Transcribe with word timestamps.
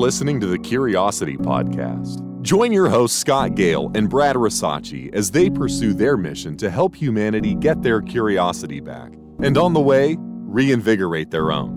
listening 0.00 0.40
to 0.40 0.46
the 0.46 0.58
Curiosity 0.58 1.36
Podcast. 1.36 2.26
Join 2.40 2.72
your 2.72 2.88
hosts 2.88 3.18
Scott 3.18 3.54
Gale 3.54 3.92
and 3.94 4.08
Brad 4.08 4.34
Rasachi 4.34 5.14
as 5.14 5.30
they 5.30 5.50
pursue 5.50 5.92
their 5.92 6.16
mission 6.16 6.56
to 6.56 6.70
help 6.70 6.96
humanity 6.96 7.54
get 7.54 7.82
their 7.82 8.00
curiosity 8.00 8.80
back, 8.80 9.12
and 9.40 9.58
on 9.58 9.74
the 9.74 9.80
way, 9.80 10.16
reinvigorate 10.18 11.30
their 11.30 11.52
own. 11.52 11.76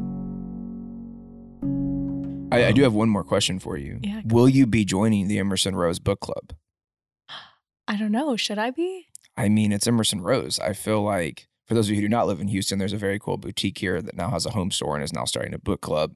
I, 2.53 2.67
I 2.67 2.71
do 2.71 2.83
have 2.83 2.93
one 2.93 3.09
more 3.09 3.25
question 3.25 3.59
for 3.59 3.75
you. 3.75 3.99
Yeah. 4.01 4.21
Will 4.23 4.47
you 4.47 4.67
be 4.67 4.85
joining 4.85 5.27
the 5.27 5.37
Emerson 5.37 5.75
Rose 5.75 5.99
Book 5.99 6.21
Club? 6.21 6.53
I 7.89 7.97
don't 7.97 8.13
know. 8.13 8.37
Should 8.37 8.57
I 8.57 8.71
be? 8.71 9.07
I 9.35 9.49
mean, 9.49 9.73
it's 9.73 9.85
Emerson 9.85 10.21
Rose. 10.21 10.59
I 10.59 10.71
feel 10.71 11.01
like 11.01 11.49
for 11.65 11.73
those 11.73 11.87
of 11.87 11.89
you 11.89 11.95
who 11.97 12.01
do 12.03 12.09
not 12.09 12.27
live 12.27 12.39
in 12.39 12.47
Houston, 12.47 12.79
there's 12.79 12.93
a 12.93 12.97
very 12.97 13.19
cool 13.19 13.37
boutique 13.37 13.79
here 13.79 14.01
that 14.01 14.15
now 14.15 14.29
has 14.29 14.45
a 14.45 14.51
home 14.51 14.71
store 14.71 14.95
and 14.95 15.03
is 15.03 15.11
now 15.11 15.25
starting 15.25 15.53
a 15.53 15.59
book 15.59 15.81
club. 15.81 16.13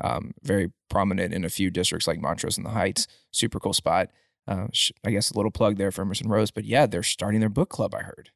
Um, 0.00 0.32
very 0.42 0.70
prominent 0.88 1.34
in 1.34 1.44
a 1.44 1.48
few 1.48 1.70
districts 1.70 2.06
like 2.06 2.20
Montrose 2.20 2.56
and 2.56 2.66
the 2.66 2.70
Heights. 2.70 3.06
Super 3.32 3.58
cool 3.58 3.72
spot. 3.72 4.10
Uh, 4.46 4.68
sh- 4.72 4.92
I 5.04 5.10
guess 5.10 5.30
a 5.30 5.36
little 5.36 5.50
plug 5.50 5.76
there 5.76 5.90
for 5.90 6.02
Emerson 6.02 6.28
Rose, 6.28 6.50
but 6.50 6.64
yeah, 6.64 6.86
they're 6.86 7.02
starting 7.02 7.40
their 7.40 7.48
book 7.48 7.68
club. 7.68 7.94
I 7.94 8.02
heard. 8.02 8.30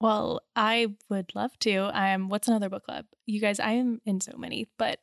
Well, 0.00 0.42
I 0.54 0.88
would 1.08 1.34
love 1.34 1.58
to. 1.60 1.90
Um, 1.98 2.28
what's 2.28 2.48
another 2.48 2.68
book 2.68 2.84
club? 2.84 3.06
You 3.24 3.40
guys, 3.40 3.58
I 3.58 3.72
am 3.72 4.00
in 4.04 4.20
so 4.20 4.32
many, 4.36 4.68
but 4.78 5.00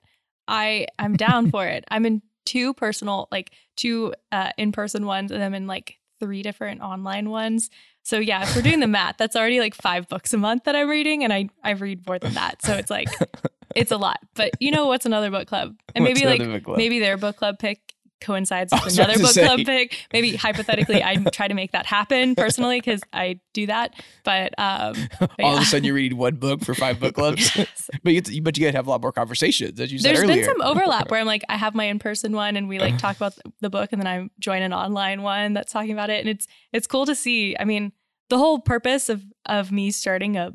I 0.47 0.87
I'm 0.99 1.15
down 1.15 1.49
for 1.51 1.65
it. 1.65 1.83
I'm 1.89 2.05
in 2.05 2.21
two 2.45 2.73
personal, 2.73 3.27
like 3.31 3.51
two 3.75 4.13
uh, 4.31 4.51
in 4.57 4.71
person 4.71 5.05
ones, 5.05 5.31
and 5.31 5.43
I'm 5.43 5.53
in 5.53 5.67
like 5.67 5.97
three 6.19 6.43
different 6.43 6.81
online 6.81 7.29
ones. 7.29 7.69
So 8.03 8.19
yeah, 8.19 8.43
if 8.43 8.55
we're 8.55 8.61
doing 8.61 8.79
the 8.79 8.87
math, 8.99 9.17
that's 9.17 9.35
already 9.35 9.59
like 9.59 9.73
five 9.75 10.07
books 10.07 10.33
a 10.33 10.37
month 10.37 10.65
that 10.65 10.75
I'm 10.75 10.89
reading, 10.89 11.23
and 11.23 11.33
I 11.33 11.49
I 11.63 11.71
read 11.71 12.05
more 12.05 12.19
than 12.19 12.33
that. 12.35 12.61
So 12.61 12.73
it's 12.75 12.89
like 12.91 13.09
it's 13.75 13.91
a 13.91 13.97
lot. 13.97 14.19
But 14.35 14.51
you 14.59 14.71
know 14.71 14.87
what's 14.87 15.05
another 15.05 15.29
book 15.31 15.47
club? 15.47 15.75
And 15.95 16.03
What's 16.03 16.19
maybe 16.19 16.25
like 16.27 16.49
book 16.49 16.63
club? 16.63 16.77
maybe 16.77 16.99
their 16.99 17.17
book 17.17 17.37
club 17.37 17.59
pick 17.59 17.79
coincides 18.21 18.71
with 18.85 18.97
another 18.97 19.19
book 19.19 19.31
say. 19.31 19.45
club 19.45 19.59
pick. 19.65 19.97
Maybe 20.13 20.35
hypothetically, 20.35 21.03
I 21.03 21.17
try 21.17 21.47
to 21.47 21.53
make 21.53 21.73
that 21.73 21.85
happen 21.85 22.35
personally 22.35 22.79
because 22.79 23.01
I 23.11 23.39
do 23.53 23.67
that. 23.67 23.93
But 24.23 24.57
um, 24.57 24.95
All 25.19 25.27
yeah. 25.37 25.55
of 25.55 25.61
a 25.61 25.65
sudden, 25.65 25.83
you're 25.83 25.95
reading 25.95 26.17
one 26.17 26.35
book 26.35 26.63
for 26.63 26.73
five 26.73 26.99
book 26.99 27.15
clubs, 27.15 27.51
but 28.03 28.13
you 28.13 28.41
but 28.41 28.57
you 28.57 28.63
got 28.65 28.71
to 28.71 28.77
have 28.77 28.87
a 28.87 28.89
lot 28.89 29.01
more 29.01 29.11
conversations, 29.11 29.79
as 29.79 29.91
you 29.91 29.99
said 29.99 30.15
There's 30.15 30.23
earlier. 30.23 30.35
been 30.37 30.45
some 30.45 30.61
overlap 30.63 31.11
where 31.11 31.19
I'm 31.19 31.27
like, 31.27 31.43
I 31.49 31.57
have 31.57 31.75
my 31.75 31.85
in-person 31.85 32.31
one 32.33 32.55
and 32.55 32.69
we 32.69 32.79
like 32.79 32.97
talk 32.97 33.17
about 33.17 33.33
the 33.61 33.69
book 33.69 33.89
and 33.91 34.01
then 34.01 34.07
I 34.07 34.29
join 34.39 34.61
an 34.61 34.73
online 34.73 35.21
one 35.21 35.53
that's 35.53 35.71
talking 35.73 35.91
about 35.91 36.09
it. 36.09 36.21
And 36.21 36.29
it's 36.29 36.47
it's 36.71 36.87
cool 36.87 37.05
to 37.05 37.15
see. 37.15 37.55
I 37.59 37.65
mean, 37.65 37.91
the 38.29 38.37
whole 38.37 38.59
purpose 38.59 39.09
of 39.09 39.23
of 39.45 39.71
me 39.71 39.91
starting 39.91 40.37
a 40.37 40.53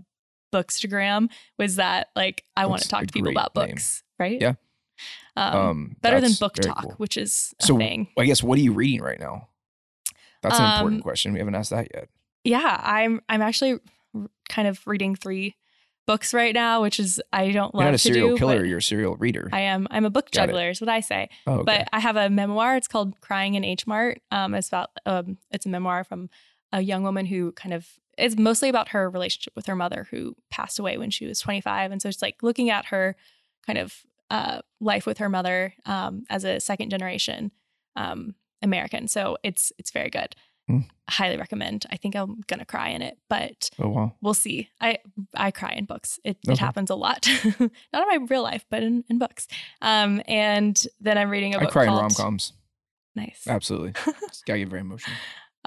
bookstagram 0.52 1.28
was 1.58 1.76
that 1.76 2.08
like 2.16 2.44
I 2.56 2.66
want 2.66 2.82
to 2.82 2.88
talk 2.88 3.06
to 3.06 3.12
people 3.12 3.30
about 3.30 3.54
name. 3.56 3.68
books, 3.68 4.02
right? 4.18 4.40
Yeah. 4.40 4.54
Um, 5.36 5.56
um, 5.56 5.96
better 6.00 6.20
than 6.20 6.30
BookTok, 6.32 6.82
cool. 6.82 6.90
which 6.98 7.16
is 7.16 7.54
a 7.60 7.66
So, 7.66 7.76
thing. 7.78 8.08
I 8.18 8.24
guess 8.24 8.42
what 8.42 8.58
are 8.58 8.62
you 8.62 8.72
reading 8.72 9.00
right 9.00 9.20
now? 9.20 9.48
That's 10.42 10.58
an 10.58 10.72
important 10.72 10.98
Um, 11.00 11.02
question. 11.02 11.32
We 11.32 11.38
haven't 11.38 11.54
asked 11.54 11.70
that 11.70 11.88
yet. 11.94 12.08
Yeah, 12.44 12.80
I'm 12.82 13.20
I'm 13.28 13.42
actually 13.42 13.78
kind 14.48 14.66
of 14.68 14.84
reading 14.86 15.14
three 15.14 15.56
books 16.06 16.32
right 16.32 16.54
now, 16.54 16.80
which 16.82 16.98
is 16.98 17.20
I 17.32 17.50
don't 17.52 17.74
You're 17.74 17.82
love 17.82 17.84
not 17.84 17.88
a 17.88 17.92
to 17.92 17.98
serial 17.98 18.28
do, 18.30 18.36
killer. 18.38 18.64
You're 18.64 18.78
a 18.78 18.82
serial 18.82 19.14
reader. 19.16 19.48
I 19.52 19.60
am. 19.60 19.86
I'm 19.90 20.04
a 20.04 20.10
book 20.10 20.30
Got 20.30 20.46
juggler, 20.46 20.70
is 20.70 20.80
what 20.80 20.88
I 20.88 21.00
say. 21.00 21.28
oh, 21.46 21.54
okay. 21.56 21.62
But 21.64 21.88
I 21.92 22.00
have 22.00 22.16
a 22.16 22.30
memoir. 22.30 22.76
It's 22.76 22.88
called 22.88 23.20
Crying 23.20 23.54
in 23.54 23.64
H 23.64 23.86
Mart. 23.86 24.20
Um, 24.30 24.54
it's 24.54 24.68
about 24.68 24.90
um, 25.06 25.36
it's 25.50 25.66
a 25.66 25.68
memoir 25.68 26.02
from 26.04 26.30
a 26.72 26.80
young 26.80 27.02
woman 27.02 27.26
who 27.26 27.52
kind 27.52 27.74
of 27.74 27.86
it's 28.16 28.36
mostly 28.36 28.68
about 28.68 28.88
her 28.88 29.08
relationship 29.08 29.54
with 29.54 29.66
her 29.66 29.76
mother 29.76 30.08
who 30.10 30.34
passed 30.50 30.78
away 30.78 30.98
when 30.98 31.10
she 31.10 31.26
was 31.26 31.40
25, 31.40 31.92
and 31.92 32.02
so 32.02 32.08
it's 32.08 32.22
like 32.22 32.42
looking 32.42 32.68
at 32.68 32.86
her 32.86 33.16
kind 33.66 33.78
of 33.78 34.02
uh, 34.30 34.60
life 34.80 35.06
with 35.06 35.18
her 35.18 35.28
mother 35.28 35.74
um, 35.86 36.24
as 36.28 36.44
a 36.44 36.60
second 36.60 36.90
generation 36.90 37.52
um, 37.96 38.34
American. 38.62 39.08
So 39.08 39.38
it's 39.42 39.72
it's 39.78 39.90
very 39.90 40.10
good. 40.10 40.34
Hmm. 40.66 40.80
Highly 41.08 41.38
recommend. 41.38 41.86
I 41.90 41.96
think 41.96 42.14
I'm 42.14 42.42
gonna 42.46 42.66
cry 42.66 42.88
in 42.90 43.00
it, 43.00 43.18
but 43.30 43.70
oh 43.78 43.88
wow. 43.88 44.14
we'll 44.20 44.34
see. 44.34 44.68
I 44.80 44.98
I 45.34 45.50
cry 45.50 45.72
in 45.72 45.86
books. 45.86 46.20
It, 46.24 46.36
Okay. 46.44 46.52
it 46.52 46.58
happens 46.58 46.90
a 46.90 46.94
lot, 46.94 47.26
not 47.60 47.60
in 47.60 47.70
my 47.92 48.26
real 48.28 48.42
life, 48.42 48.66
but 48.68 48.82
in, 48.82 49.04
in 49.08 49.18
books. 49.18 49.48
Um, 49.80 50.20
and 50.26 50.82
then 51.00 51.16
I'm 51.16 51.30
reading 51.30 51.54
a 51.54 51.58
I 51.58 51.60
book 51.60 51.70
i 51.70 51.72
cry 51.72 51.84
in 51.84 51.90
rom 51.90 52.10
coms. 52.10 52.52
Nice. 53.14 53.46
Absolutely. 53.46 53.94
It's 54.24 54.42
gotta 54.42 54.58
get 54.58 54.68
very 54.68 54.82
emotional. 54.82 55.16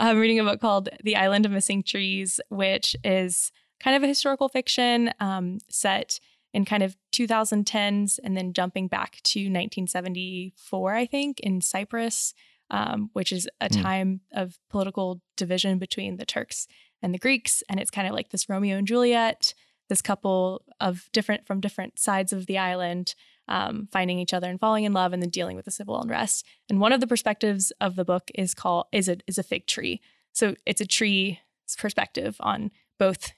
I'm 0.01 0.17
reading 0.17 0.39
a 0.39 0.43
book 0.43 0.59
called 0.59 0.89
The 1.03 1.15
Island 1.15 1.45
of 1.45 1.51
Missing 1.51 1.83
Trees, 1.83 2.39
which 2.49 2.95
is 3.03 3.51
kind 3.79 3.95
of 3.95 4.01
a 4.03 4.07
historical 4.07 4.49
fiction 4.49 5.11
um, 5.19 5.59
set 5.69 6.19
in 6.53 6.65
kind 6.65 6.81
of 6.81 6.97
2010s 7.13 8.19
and 8.23 8.35
then 8.35 8.51
jumping 8.53 8.87
back 8.87 9.21
to 9.23 9.39
1974, 9.41 10.93
I 10.95 11.05
think, 11.05 11.39
in 11.41 11.61
Cyprus, 11.61 12.33
um, 12.71 13.09
which 13.13 13.31
is 13.31 13.47
a 13.59 13.69
Hmm. 13.71 13.81
time 13.81 14.21
of 14.33 14.57
political 14.69 15.21
division 15.37 15.77
between 15.77 16.17
the 16.17 16.25
Turks 16.25 16.67
and 17.01 17.13
the 17.13 17.19
Greeks. 17.19 17.63
And 17.69 17.79
it's 17.79 17.91
kind 17.91 18.07
of 18.07 18.13
like 18.13 18.29
this 18.29 18.49
Romeo 18.49 18.77
and 18.77 18.87
Juliet, 18.87 19.53
this 19.87 20.01
couple 20.01 20.63
of 20.79 21.09
different 21.13 21.45
from 21.45 21.59
different 21.61 21.99
sides 21.99 22.33
of 22.33 22.47
the 22.47 22.57
island. 22.57 23.13
Um, 23.51 23.89
finding 23.91 24.17
each 24.17 24.33
other 24.33 24.49
and 24.49 24.57
falling 24.59 24.85
in 24.85 24.93
love, 24.93 25.11
and 25.11 25.21
then 25.21 25.29
dealing 25.29 25.57
with 25.57 25.65
the 25.65 25.71
civil 25.71 25.99
unrest. 26.01 26.45
And 26.69 26.79
one 26.79 26.93
of 26.93 27.01
the 27.01 27.07
perspectives 27.07 27.71
of 27.81 27.97
the 27.97 28.05
book 28.05 28.31
is 28.33 28.53
called 28.53 28.85
is 28.93 29.09
a 29.09 29.17
is 29.27 29.37
a 29.37 29.43
fig 29.43 29.67
tree. 29.67 29.99
So 30.31 30.55
it's 30.65 30.79
a 30.79 30.85
tree's 30.85 31.35
perspective 31.77 32.37
on 32.39 32.71
both 32.97 33.33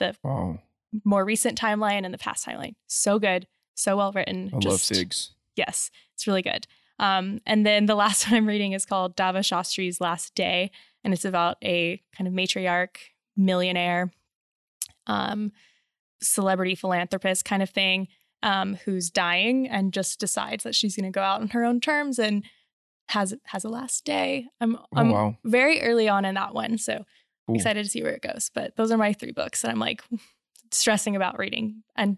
the 0.00 0.16
Wow. 0.22 0.58
more 1.02 1.24
recent 1.24 1.58
timeline 1.58 2.04
and 2.04 2.12
the 2.12 2.18
past 2.18 2.44
timeline. 2.46 2.74
So 2.88 3.18
good, 3.18 3.46
so 3.74 3.96
well 3.96 4.12
written. 4.12 4.50
I 4.52 4.56
love 4.56 4.62
Just- 4.62 4.88
figs. 4.94 5.30
Yes, 5.56 5.90
it's 6.12 6.26
really 6.26 6.42
good. 6.42 6.66
Um, 6.98 7.40
and 7.46 7.64
then 7.64 7.86
the 7.86 7.94
last 8.04 8.26
one 8.28 8.36
I'm 8.36 8.46
reading 8.46 8.72
is 8.72 8.84
called 8.84 9.16
Dava 9.16 9.38
Shastri's 9.42 9.98
Last 9.98 10.34
Day, 10.34 10.72
and 11.02 11.14
it's 11.14 11.24
about 11.24 11.56
a 11.64 12.02
kind 12.14 12.28
of 12.28 12.34
matriarch, 12.34 12.96
millionaire, 13.34 14.12
um, 15.06 15.52
celebrity 16.20 16.74
philanthropist 16.74 17.44
kind 17.46 17.62
of 17.62 17.70
thing, 17.70 18.08
um, 18.44 18.76
who's 18.84 19.10
dying 19.10 19.66
and 19.68 19.92
just 19.92 20.20
decides 20.20 20.62
that 20.62 20.74
she's 20.76 20.94
going 20.94 21.10
to 21.10 21.16
go 21.16 21.22
out 21.22 21.40
on 21.40 21.48
her 21.48 21.64
own 21.64 21.80
terms 21.80 22.18
and 22.20 22.44
has 23.08 23.34
has 23.44 23.64
a 23.64 23.68
last 23.68 24.04
day. 24.04 24.46
I'm 24.60 24.76
Oh 24.76 24.84
I'm 24.94 25.10
wow. 25.10 25.36
very 25.44 25.82
early 25.82 26.08
on 26.08 26.24
in 26.24 26.36
that 26.36 26.54
one, 26.54 26.78
so 26.78 27.04
Cool. 27.46 27.56
excited 27.56 27.82
to 27.84 27.90
see 27.90 28.02
where 28.02 28.12
it 28.14 28.22
goes. 28.22 28.50
But 28.54 28.76
those 28.76 28.90
are 28.90 28.96
my 28.96 29.12
three 29.12 29.32
books 29.32 29.62
that 29.62 29.70
I'm 29.70 29.78
like 29.80 30.02
stressing 30.70 31.16
about 31.16 31.38
reading, 31.38 31.82
and 31.96 32.16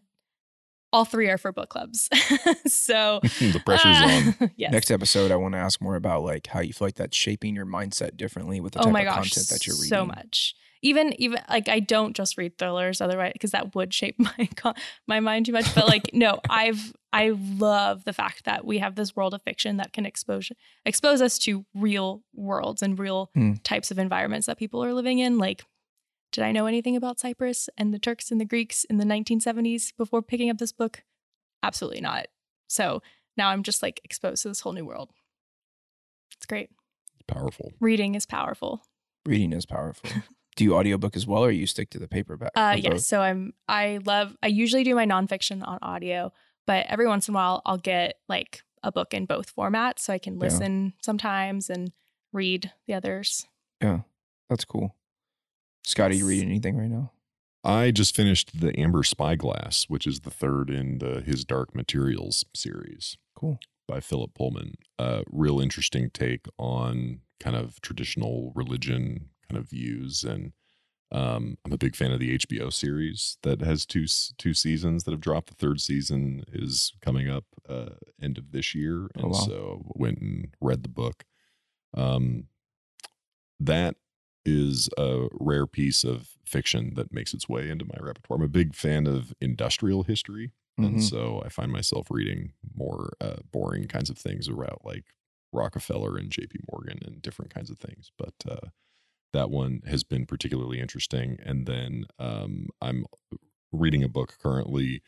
all 0.93 1.05
three 1.05 1.29
are 1.29 1.39
for 1.39 1.51
book 1.53 1.69
clubs. 1.69 2.09
so 2.67 3.19
the 3.23 3.61
pressure's 3.67 3.97
on. 3.97 4.35
on. 4.41 4.51
yes. 4.57 4.71
Next 4.73 4.91
episode, 4.93 5.31
I 5.33 5.37
want 5.37 5.55
to 5.55 5.59
ask 5.59 5.81
more 5.81 5.97
about 5.97 6.23
like 6.23 6.47
how 6.47 6.61
you 6.61 6.73
feel 6.73 6.87
like 6.87 6.95
that's 6.95 7.17
shaping 7.17 7.55
your 7.57 7.67
mindset 7.67 8.17
differently 8.17 8.61
with 8.61 8.75
the 8.75 8.81
oh 8.81 8.85
type 8.85 8.93
my 8.93 9.03
of 9.03 9.15
content 9.15 9.49
that 9.49 9.67
you're 9.67 9.75
reading. 9.77 9.89
so 9.89 10.07
much. 10.07 10.55
Even 10.83 11.13
even 11.21 11.41
like 11.49 11.69
I 11.69 11.81
don't 11.81 12.15
just 12.15 12.37
read 12.37 12.59
thrillers, 12.59 13.01
otherwise 13.01 13.33
because 13.33 13.53
that 13.53 13.75
would 13.75 13.93
shape 13.95 14.17
my 14.19 14.49
my 15.07 15.21
mind 15.21 15.47
too 15.47 15.53
much. 15.53 15.75
But 15.75 15.87
like 15.87 16.11
no, 16.13 16.41
I've 16.49 16.93
I 17.13 17.31
love 17.31 18.05
the 18.05 18.13
fact 18.13 18.45
that 18.45 18.65
we 18.67 18.79
have 18.79 18.95
this 18.95 19.17
world 19.17 19.35
of 19.35 19.43
fiction 19.43 19.79
that 19.79 19.93
can 19.93 20.05
expose 20.07 20.51
expose 20.85 21.23
us 21.23 21.39
to 21.41 21.65
real 21.75 22.23
worlds 22.35 22.83
and 22.83 22.99
real 22.99 23.31
Hmm. 23.35 23.55
types 23.65 23.91
of 23.91 23.99
environments 23.99 24.47
that 24.47 24.59
people 24.59 24.85
are 24.85 24.93
living 24.95 25.19
in. 25.19 25.39
Like, 25.39 25.65
did 26.33 26.45
I 26.45 26.53
know 26.53 26.67
anything 26.67 26.97
about 26.97 27.19
Cyprus 27.19 27.69
and 27.79 27.95
the 27.95 27.99
Turks 27.99 28.31
and 28.31 28.41
the 28.41 28.45
Greeks 28.45 28.85
in 28.85 28.99
the 28.99 29.05
1970s 29.05 29.93
before 29.97 30.23
picking 30.23 30.51
up 30.51 30.59
this 30.59 30.73
book? 30.73 31.03
Absolutely 31.63 32.01
not. 32.01 32.27
So 32.69 33.01
now 33.37 33.49
I'm 33.49 33.63
just 33.63 33.83
like 33.83 34.01
exposed 34.05 34.43
to 34.43 34.49
this 34.49 34.61
whole 34.61 34.73
new 34.73 34.85
world. 34.85 35.11
It's 36.37 36.47
great. 36.47 36.71
It's 37.15 37.25
powerful. 37.27 37.73
Reading 37.81 38.15
is 38.15 38.27
powerful. 38.27 38.83
Reading 39.25 39.53
is 39.53 39.65
powerful. 39.67 40.11
Do 40.57 40.65
you 40.65 40.75
audiobook 40.75 41.17
as 41.17 41.27
well, 41.27 41.45
or 41.45 41.51
you 41.51 41.67
stick 41.67 41.91
to 41.91 41.99
the 41.99 42.09
paperback? 42.09 42.51
Uh, 42.57 42.73
Or 42.75 42.79
yes. 42.79 42.93
both? 42.93 43.01
So 43.03 43.21
I'm. 43.21 43.53
I 43.69 43.99
love. 44.05 44.37
I 44.43 44.47
usually 44.49 44.85
do 44.85 44.95
my 44.95 45.07
nonfiction 45.07 45.67
on 45.67 45.79
audio, 45.83 46.33
but 46.67 46.87
every 46.89 47.07
once 47.07 47.29
in 47.29 47.35
a 47.35 47.37
while 47.37 47.63
I'll 47.67 47.77
get 47.79 48.17
like 48.29 48.63
a 48.83 48.91
book 48.91 49.13
in 49.15 49.27
both 49.27 49.55
formats, 49.55 50.01
so 50.01 50.13
I 50.13 50.19
can 50.19 50.35
Yeah. 50.35 50.41
listen 50.41 50.95
sometimes 51.03 51.69
and 51.71 51.93
read 52.33 52.73
the 52.87 52.95
others. 52.95 53.47
Yeah, 53.83 54.01
that's 54.49 54.65
cool. 54.65 54.95
Scott, 55.85 56.11
are 56.11 56.15
you 56.15 56.27
reading 56.27 56.49
anything 56.49 56.77
right 56.77 56.91
now? 56.91 57.13
I 57.63 57.91
just 57.91 58.15
finished 58.15 58.61
the 58.61 58.79
Amber 58.79 59.03
Spyglass, 59.03 59.89
which 59.89 60.07
is 60.07 60.21
the 60.21 60.31
third 60.31 60.71
in 60.71 60.99
the 60.99 61.21
His 61.21 61.45
Dark 61.45 61.75
Materials 61.75 62.45
series 62.55 63.17
Cool. 63.35 63.59
by 63.89 64.01
Philip 64.01 64.35
Pullman. 64.35 64.75
A 64.99 65.25
real 65.31 65.61
interesting 65.61 66.11
take 66.11 66.47
on 66.59 67.21
kind 67.41 67.57
of 67.57 67.81
traditional 67.81 68.53
religion 68.55 69.31
kind 69.49 69.59
of 69.59 69.69
views, 69.71 70.25
and 70.25 70.53
um, 71.13 71.57
I'm 71.65 71.73
a 71.73 71.79
big 71.79 71.97
fan 71.97 72.13
of 72.13 72.21
the 72.21 72.35
HBO 72.39 72.73
series 72.73 73.39
that 73.43 73.61
has 73.63 73.87
two 73.87 74.07
two 74.39 74.55
seasons 74.55 75.05
that 75.05 75.13
have 75.13 75.21
dropped. 75.21 75.49
The 75.49 75.55
third 75.55 75.81
season 75.81 76.45
is 76.53 76.93
coming 77.01 77.29
up 77.31 77.45
uh, 77.69 77.91
end 78.21 78.39
of 78.39 78.53
this 78.53 78.75
year, 78.75 79.09
and 79.15 79.27
Oh, 79.27 79.29
wow. 79.29 79.35
so 79.35 79.83
went 79.95 80.19
and 80.19 80.55
read 80.61 80.83
the 80.83 80.89
book. 80.89 81.25
Um, 81.95 82.49
that 83.61 83.97
is 84.45 84.89
a 84.99 85.27
rare 85.33 85.67
piece 85.67 86.05
of 86.05 86.29
fiction 86.45 86.95
that 86.95 87.13
makes 87.13 87.35
its 87.35 87.49
way 87.49 87.69
into 87.69 87.85
my 87.85 87.97
repertoire. 88.01 88.37
I'm 88.39 88.45
a 88.45 88.49
big 88.49 88.75
fan 88.75 89.07
of 89.07 89.33
industrial 89.41 90.05
history, 90.05 90.53
and 90.79 90.97
Mhm. 90.97 91.01
so 91.01 91.43
I 91.45 91.49
find 91.49 91.73
myself 91.73 92.09
reading 92.11 92.53
more 92.75 93.15
uh, 93.21 93.39
boring 93.51 93.89
kinds 93.89 94.11
of 94.11 94.19
things 94.19 94.47
about 94.49 94.85
like 94.85 95.05
Rockefeller 95.53 96.17
and 96.19 96.31
J.P. 96.31 96.61
Morgan 96.71 96.99
and 97.05 97.23
different 97.23 97.53
kinds 97.53 97.71
of 97.71 97.79
things. 97.79 98.13
But 98.19 98.35
uh, 98.49 98.69
that 99.37 99.51
one 99.51 99.81
has 99.87 100.03
been 100.03 100.25
particularly 100.27 100.81
interesting. 100.81 101.39
And 101.45 101.67
then 101.67 102.07
um, 102.19 102.69
I'm 102.81 103.05
reading 103.71 104.03
a 104.03 104.09
book 104.09 104.37
currently 104.43 105.03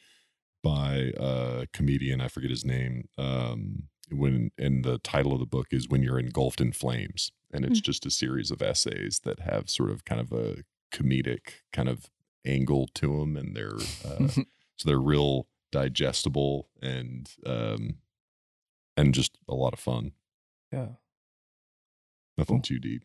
by 0.63 1.13
a 1.17 1.67
comedian. 1.73 2.21
I 2.21 2.29
forget 2.29 2.51
his 2.51 2.65
name. 2.65 3.09
Um, 3.17 3.85
when 4.11 4.51
and 4.57 4.85
the 4.85 4.99
title 4.99 5.33
of 5.35 5.41
the 5.41 5.47
book 5.47 5.69
is 5.71 5.89
"When 5.89 6.03
You're 6.03 6.19
Engulfed 6.19 6.61
in 6.61 6.73
Flames," 6.73 7.31
and 7.53 7.65
it's 7.65 7.81
Mm. 7.81 7.85
just 7.85 8.07
a 8.07 8.11
series 8.11 8.51
of 8.51 8.63
essays 8.63 9.21
that 9.25 9.41
have 9.41 9.69
sort 9.69 9.91
of 9.91 10.05
kind 10.05 10.21
of 10.21 10.33
a 10.33 10.65
comedic 10.93 11.61
kind 11.73 11.89
of 11.89 12.07
angle 12.45 12.89
to 12.95 13.19
them, 13.21 13.37
and 13.37 13.55
they're 13.57 13.77
uh, 14.05 14.29
so 14.77 14.85
they're 14.87 14.99
real 14.99 15.47
digestible 15.73 16.69
and 16.81 17.31
um, 17.47 17.99
and 18.97 19.13
just 19.15 19.39
a 19.49 19.55
lot 19.55 19.73
of 19.75 19.79
fun. 19.79 20.13
yeah, 20.73 20.89
Nothing 22.39 22.57
Cool. 22.59 22.63
too 22.63 22.79
deep. 22.79 23.03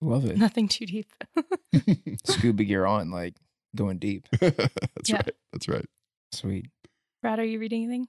Love 0.00 0.24
it. 0.24 0.36
Nothing 0.36 0.68
too 0.68 0.86
deep. 0.86 1.12
Scuba 2.24 2.64
gear 2.64 2.86
on, 2.86 3.10
like 3.10 3.34
going 3.74 3.98
deep. 3.98 4.26
That's 4.40 4.70
Yeah. 5.08 5.16
right. 5.16 5.34
That's 5.52 5.68
right. 5.68 5.86
Sweet. 6.32 6.66
Brad, 7.22 7.38
are 7.38 7.44
you 7.44 7.58
reading 7.58 7.84
anything? 7.84 8.08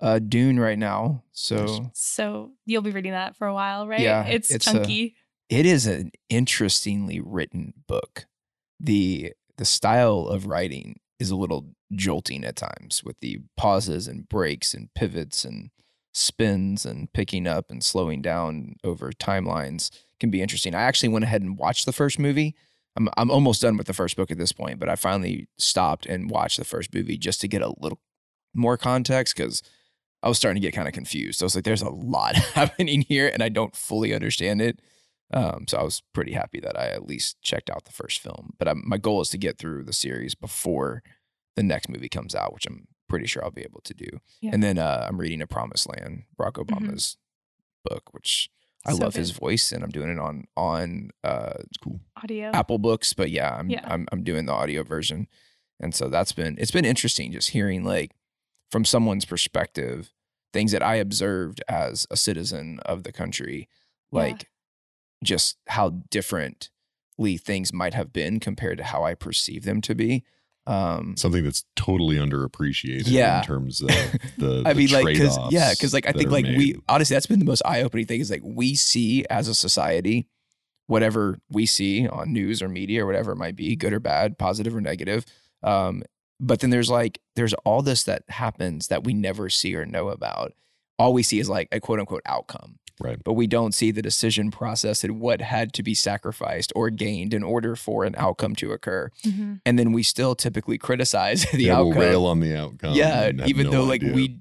Uh, 0.00 0.18
Dune 0.18 0.58
right 0.58 0.78
now. 0.78 1.22
So 1.32 1.90
So 1.94 2.52
you'll 2.66 2.82
be 2.82 2.90
reading 2.90 3.12
that 3.12 3.36
for 3.36 3.46
a 3.46 3.54
while, 3.54 3.86
right? 3.86 4.00
Yeah, 4.00 4.24
It's, 4.24 4.50
it's, 4.50 4.66
uh, 4.66 4.72
chunky. 4.74 5.14
it 5.48 5.66
is 5.66 5.86
an 5.86 6.12
interestingly 6.28 7.20
written 7.20 7.74
book. 7.86 8.26
the 8.78 9.32
The 9.56 9.64
style 9.64 10.26
of 10.26 10.46
writing 10.46 11.00
is 11.18 11.30
a 11.30 11.36
little 11.36 11.74
jolting 11.94 12.44
at 12.44 12.56
times, 12.56 13.04
with 13.04 13.18
the 13.20 13.40
pauses 13.56 14.08
and 14.08 14.26
breaks 14.28 14.72
and 14.72 14.88
pivots 14.94 15.44
and 15.44 15.70
spins 16.14 16.86
and 16.86 17.12
picking 17.12 17.46
up 17.46 17.70
and 17.70 17.84
slowing 17.84 18.22
down 18.22 18.76
over 18.82 19.12
timelines 19.12 19.90
can 20.20 20.30
be 20.30 20.42
interesting. 20.42 20.74
I 20.74 20.82
actually 20.82 21.08
went 21.08 21.24
ahead 21.24 21.42
and 21.42 21.58
watched 21.58 21.86
the 21.86 21.92
first 21.92 22.18
movie. 22.18 22.54
I'm 22.96 23.08
I'm 23.16 23.30
almost 23.30 23.62
done 23.62 23.76
with 23.76 23.86
the 23.86 23.94
first 23.94 24.16
book 24.16 24.30
at 24.30 24.38
this 24.38 24.52
point, 24.52 24.78
but 24.78 24.88
I 24.88 24.96
finally 24.96 25.48
stopped 25.58 26.06
and 26.06 26.30
watched 26.30 26.58
the 26.58 26.64
first 26.64 26.94
movie 26.94 27.16
just 27.16 27.40
to 27.40 27.48
get 27.48 27.62
a 27.62 27.74
little 27.78 28.00
more 28.54 28.76
context 28.76 29.36
because 29.36 29.62
I 30.22 30.28
was 30.28 30.38
starting 30.38 30.60
to 30.60 30.66
get 30.66 30.74
kind 30.74 30.88
of 30.88 30.94
confused. 30.94 31.42
I 31.42 31.46
was 31.46 31.54
like, 31.54 31.64
"There's 31.64 31.82
a 31.82 31.90
lot 31.90 32.34
happening 32.54 33.02
here, 33.02 33.28
and 33.32 33.42
I 33.42 33.48
don't 33.48 33.74
fully 33.74 34.14
understand 34.14 34.60
it." 34.60 34.80
Um, 35.32 35.66
so 35.68 35.78
I 35.78 35.82
was 35.82 36.02
pretty 36.12 36.32
happy 36.32 36.60
that 36.60 36.78
I 36.78 36.88
at 36.88 37.06
least 37.06 37.40
checked 37.40 37.70
out 37.70 37.84
the 37.84 37.92
first 37.92 38.20
film. 38.20 38.54
But 38.58 38.68
i 38.68 38.74
my 38.74 38.98
goal 38.98 39.20
is 39.20 39.30
to 39.30 39.38
get 39.38 39.58
through 39.58 39.84
the 39.84 39.92
series 39.92 40.34
before 40.34 41.02
the 41.56 41.62
next 41.62 41.88
movie 41.88 42.08
comes 42.08 42.34
out, 42.34 42.52
which 42.52 42.66
I'm 42.66 42.88
pretty 43.08 43.26
sure 43.26 43.44
I'll 43.44 43.50
be 43.50 43.62
able 43.62 43.80
to 43.82 43.94
do. 43.94 44.20
Yeah. 44.40 44.50
And 44.52 44.62
then 44.62 44.78
uh, 44.78 45.06
I'm 45.08 45.20
reading 45.20 45.42
A 45.42 45.46
Promised 45.46 45.88
Land, 45.88 46.24
Barack 46.38 46.64
Obama's 46.64 47.16
book, 47.84 48.12
which 48.12 48.50
I 48.86 48.92
So 48.92 48.98
love 49.04 49.14
his 49.14 49.30
voice, 49.32 49.72
and 49.72 49.82
I'm 49.84 49.90
doing 49.90 50.10
it 50.10 50.18
on 50.18 50.44
on 50.56 51.10
uh, 51.22 51.54
It's 51.60 51.76
cool. 51.78 52.00
Audio. 52.22 52.50
Apple 52.52 52.78
Books, 52.78 53.12
but 53.12 53.30
yeah, 53.30 53.54
I'm 53.56 53.68
Yeah. 53.70 53.82
I'm 53.84 54.06
I'm 54.12 54.22
doing 54.24 54.46
the 54.46 54.52
audio 54.52 54.82
version. 54.82 55.26
And 55.80 55.94
so 55.94 56.08
that's 56.08 56.32
been 56.32 56.56
it's 56.58 56.70
been 56.70 56.84
interesting 56.84 57.32
just 57.32 57.50
hearing 57.50 57.84
like 57.84 58.12
from 58.70 58.84
someone's 58.84 59.24
perspective 59.24 60.12
things 60.52 60.72
that 60.72 60.82
I 60.82 60.96
observed 60.96 61.62
as 61.68 62.06
a 62.10 62.16
citizen 62.16 62.80
of 62.84 63.02
the 63.04 63.12
country 63.12 63.68
Yeah. 64.12 64.18
like 64.20 64.48
just 65.22 65.58
how 65.68 65.90
differently 66.10 67.36
things 67.38 67.72
might 67.72 67.94
have 67.94 68.12
been 68.12 68.40
compared 68.40 68.78
to 68.78 68.84
how 68.84 69.04
I 69.04 69.14
perceive 69.14 69.64
them 69.64 69.80
to 69.82 69.94
be. 69.94 70.24
Um 70.70 71.16
Something 71.16 71.42
that's 71.44 71.64
totally 71.76 72.16
underappreciated 72.16 73.08
Yeah. 73.08 73.40
in 73.40 73.44
terms 73.46 73.80
of 73.80 73.88
the, 74.38 74.62
I 74.66 74.74
mean, 74.74 74.88
like, 74.90 75.06
because 75.06 75.36
yeah, 75.50 75.70
because 75.72 75.92
like 75.92 76.06
I 76.06 76.12
think 76.12 76.30
like 76.30 76.44
we 76.46 76.76
honestly 76.88 77.14
that's 77.14 77.26
been 77.26 77.38
the 77.40 77.44
most 77.44 77.62
eye 77.64 77.82
opening 77.82 78.06
thing 78.06 78.20
is 78.20 78.30
like 78.30 78.42
we 78.44 78.74
see 78.74 79.24
as 79.28 79.48
a 79.48 79.54
society 79.54 80.26
whatever 80.86 81.38
we 81.50 81.66
see 81.66 82.08
on 82.08 82.32
news 82.32 82.60
or 82.60 82.68
media 82.68 83.04
or 83.04 83.06
whatever 83.06 83.30
it 83.30 83.36
might 83.36 83.54
be, 83.54 83.76
good 83.76 83.92
or 83.92 84.00
bad, 84.00 84.36
positive 84.38 84.74
or 84.74 84.80
negative. 84.80 85.24
Um, 85.62 86.02
but 86.40 86.58
then 86.60 86.70
there's 86.70 86.90
like 86.90 87.20
there's 87.36 87.54
all 87.64 87.82
this 87.82 88.02
that 88.04 88.22
happens 88.28 88.88
that 88.88 89.04
we 89.04 89.12
never 89.14 89.48
see 89.50 89.74
or 89.76 89.84
know 89.86 90.08
about. 90.08 90.52
All 91.00 91.12
we 91.12 91.22
see 91.22 91.38
is 91.38 91.48
like 91.48 91.68
a 91.72 91.80
quote 91.80 91.98
unquote 91.98 92.22
outcome, 92.26 92.78
right. 93.00 93.18
but 93.24 93.32
we 93.32 93.46
don't 93.46 93.74
see 93.74 93.90
the 93.90 94.02
decision 94.02 94.50
process 94.50 95.02
and 95.02 95.20
what 95.20 95.40
had 95.40 95.72
to 95.74 95.82
be 95.82 95.94
sacrificed 95.94 96.72
or 96.76 96.90
gained 96.90 97.32
in 97.34 97.42
order 97.42 97.74
for 97.76 98.04
an 98.04 98.14
outcome 98.18 98.54
to 98.56 98.72
occur. 98.72 99.10
Mhm. 99.24 99.60
And 99.64 99.78
then 99.78 99.92
we 99.92 100.02
still 100.02 100.34
typically 100.34 100.78
criticize 100.78 101.46
the 101.52 101.64
yeah, 101.64 101.74
outcome 101.74 101.88
we'll 101.98 102.08
rail 102.08 102.26
on 102.26 102.40
the 102.40 102.56
outcome. 102.56 102.94
yeah, 102.94 103.30
even 103.46 103.66
no 103.66 103.72
though 103.72 103.84
like 103.84 104.02
we 104.02 104.38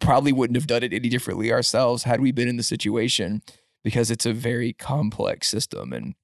probably 0.00 0.32
wouldn't 0.32 0.56
have 0.56 0.66
done 0.66 0.82
it 0.82 0.92
any 0.92 1.08
differently 1.08 1.52
ourselves 1.52 2.04
had 2.04 2.20
we 2.20 2.30
been 2.32 2.48
in 2.48 2.56
the 2.56 2.62
situation 2.62 3.42
because 3.82 4.10
it's 4.10 4.26
a 4.26 4.32
very 4.32 4.72
complex 4.72 5.48
system 5.48 5.92
and 5.92 6.14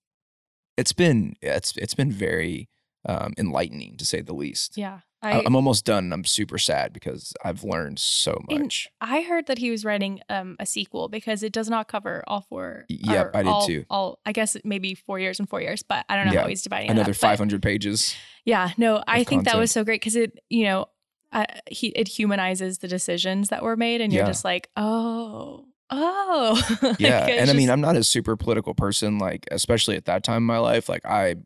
it's 0.76 0.92
been 0.92 1.34
it's 1.42 1.76
it's 1.76 1.94
been 1.94 2.10
very 2.10 2.68
um, 3.04 3.34
enlightening 3.36 3.96
to 3.96 4.04
say 4.04 4.20
the 4.20 4.32
least. 4.32 4.76
Yeah. 4.76 5.00
I, 5.22 5.42
I'm 5.44 5.54
almost 5.54 5.84
done 5.84 6.12
I'm 6.12 6.24
super 6.24 6.58
sad 6.58 6.92
because 6.92 7.32
I've 7.44 7.62
learned 7.62 7.98
so 7.98 8.40
much. 8.50 8.88
I 9.00 9.22
heard 9.22 9.46
that 9.46 9.58
he 9.58 9.70
was 9.70 9.84
writing 9.84 10.20
um, 10.28 10.56
a 10.58 10.66
sequel 10.66 11.08
because 11.08 11.42
it 11.42 11.52
does 11.52 11.70
not 11.70 11.86
cover 11.88 12.24
all 12.26 12.40
four. 12.40 12.86
Yep, 12.88 13.30
I 13.34 13.42
did 13.42 13.48
all, 13.48 13.66
too. 13.66 13.84
All 13.88 14.18
I 14.26 14.32
guess 14.32 14.56
maybe 14.64 14.94
four 14.94 15.18
years 15.18 15.38
and 15.38 15.48
four 15.48 15.60
years, 15.60 15.82
but 15.82 16.04
I 16.08 16.16
don't 16.16 16.26
know 16.26 16.32
Yeah, 16.32 16.42
how 16.42 16.48
he's 16.48 16.62
dividing 16.62 16.88
it 16.88 16.92
Another 16.92 17.12
up, 17.12 17.20
but 17.20 17.28
500 17.28 17.62
pages. 17.62 18.14
Yeah, 18.44 18.72
no, 18.76 19.02
I 19.06 19.22
think 19.22 19.44
that 19.44 19.56
was 19.56 19.70
so 19.70 19.84
great 19.84 20.00
because 20.00 20.16
it, 20.16 20.38
you 20.50 20.64
know, 20.64 20.86
uh, 21.30 21.46
he 21.70 21.88
it 21.88 22.08
humanizes 22.08 22.78
the 22.78 22.88
decisions 22.88 23.48
that 23.48 23.62
were 23.62 23.76
made, 23.76 24.00
and 24.00 24.12
you're 24.12 24.24
Yeah. 24.24 24.28
just 24.28 24.44
like, 24.44 24.68
oh, 24.76 25.66
oh, 25.90 26.76
Like, 26.82 27.00
Yeah, 27.00 27.26
and 27.30 27.50
I 27.50 27.54
mean, 27.54 27.70
I'm 27.70 27.80
not 27.80 27.96
a 27.96 28.04
super 28.04 28.36
political 28.36 28.74
person, 28.74 29.18
like 29.18 29.46
especially 29.50 29.96
at 29.96 30.06
that 30.06 30.24
time 30.24 30.38
in 30.38 30.42
my 30.44 30.58
life. 30.58 30.88
Like 30.88 31.06
I 31.06 31.36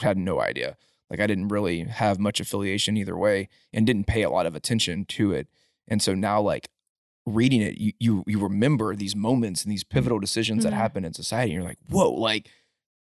had 0.00 0.18
no 0.18 0.40
idea. 0.40 0.76
Like 1.12 1.20
I 1.20 1.26
didn't 1.28 1.48
really 1.48 1.80
have 1.84 2.18
much 2.18 2.40
affiliation 2.40 2.96
either 2.96 3.16
way, 3.16 3.48
and 3.72 3.86
didn't 3.86 4.06
pay 4.08 4.22
a 4.22 4.30
lot 4.30 4.46
of 4.46 4.56
attention 4.56 5.04
to 5.04 5.32
it. 5.32 5.46
And 5.86 6.00
so 6.02 6.14
now, 6.14 6.40
like 6.40 6.68
reading 7.26 7.60
it, 7.62 7.76
you 7.78 7.92
you 8.00 8.24
you 8.26 8.40
remember 8.40 8.96
these 8.96 9.14
moments 9.14 9.62
and 9.62 9.70
these 9.70 9.84
pivotal 9.84 10.18
decisions 10.18 10.64
that 10.64 10.72
Mhm. 10.72 10.76
happen 10.76 11.04
in 11.04 11.12
society. 11.12 11.52
And 11.52 11.60
you're 11.62 11.68
like, 11.68 11.78
whoa, 11.88 12.10
like 12.10 12.48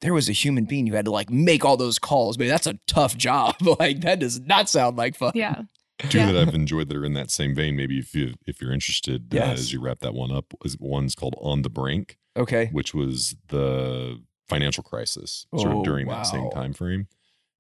there 0.01 0.13
was 0.13 0.27
a 0.27 0.33
human 0.33 0.65
being 0.65 0.85
who 0.85 0.95
had 0.95 1.05
to 1.05 1.11
like 1.11 1.29
make 1.31 1.63
all 1.63 1.77
those 1.77 1.97
calls. 1.97 2.37
Man, 2.37 2.49
that's 2.49 2.67
a 2.67 2.77
tough 2.87 3.15
job. 3.17 3.55
like 3.79 4.01
that 4.01 4.19
does 4.19 4.39
not 4.41 4.67
sound 4.69 4.97
like 4.97 5.15
fun. 5.15 5.31
yeah, 5.33 5.61
Two 6.09 6.17
Yeah. 6.19 6.31
that 6.33 6.47
I've 6.49 6.53
enjoyed 6.53 6.89
that 6.89 6.97
are 6.97 7.05
in 7.05 7.13
that 7.13 7.31
same 7.31 7.55
vein. 7.55 7.77
Maybe 7.77 7.97
if 7.99 8.13
you 8.13 8.33
if 8.45 8.61
you're 8.61 8.73
interested, 8.73 9.33
uh, 9.33 9.37
as 9.39 9.71
you 9.71 9.79
wrap 9.81 9.99
that 10.01 10.13
one 10.13 10.31
up, 10.31 10.53
is 10.65 10.77
one's 10.77 11.15
called 11.15 11.35
On 11.39 11.61
the 11.61 11.69
Brink, 11.69 12.17
Okay. 12.35 12.67
which 12.73 12.93
was 12.93 13.37
the 13.47 14.21
financial 14.49 14.83
crisis 14.83 15.47
sort 15.57 15.73
Oh, 15.73 15.79
of 15.79 15.85
during 15.85 16.07
that 16.09 16.27
same 16.27 16.43
wow. 16.43 16.49
time 16.49 16.73
frame, 16.73 17.07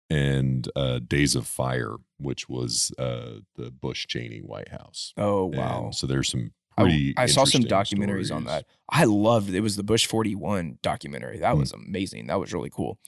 and 0.09 0.69
uh, 0.75 0.99
Days 0.99 1.35
of 1.35 1.47
Fire, 1.47 1.95
which 2.19 2.47
was 2.49 2.91
uh, 2.99 3.39
the 3.55 3.71
Bush 3.71 4.05
Cheney 4.07 4.39
White 4.39 4.69
House. 4.69 5.13
Oh 5.17 5.45
wow. 5.45 5.85
And 5.85 5.95
so 5.95 6.07
there's 6.07 6.29
some 6.29 6.51
I- 6.77 6.81
pretty. 6.83 7.13
I, 7.17 7.25
saw 7.27 7.45
some 7.45 7.61
interesting 7.63 7.99
documentaries 7.99 8.33
on 8.35 8.45
that. 8.45 8.65
I 8.89 9.05
loved 9.05 9.49
it. 9.53 9.61
was 9.61 9.75
the 9.75 9.83
Bush 9.83 10.05
41 10.07 10.79
documentary. 10.81 11.39
That 11.39 11.53
Hmm. 11.53 11.59
was 11.59 11.71
amazing. 11.71 12.27
That 12.27 12.39
was 12.39 12.53
really 12.53 12.69
cool. 12.71 12.99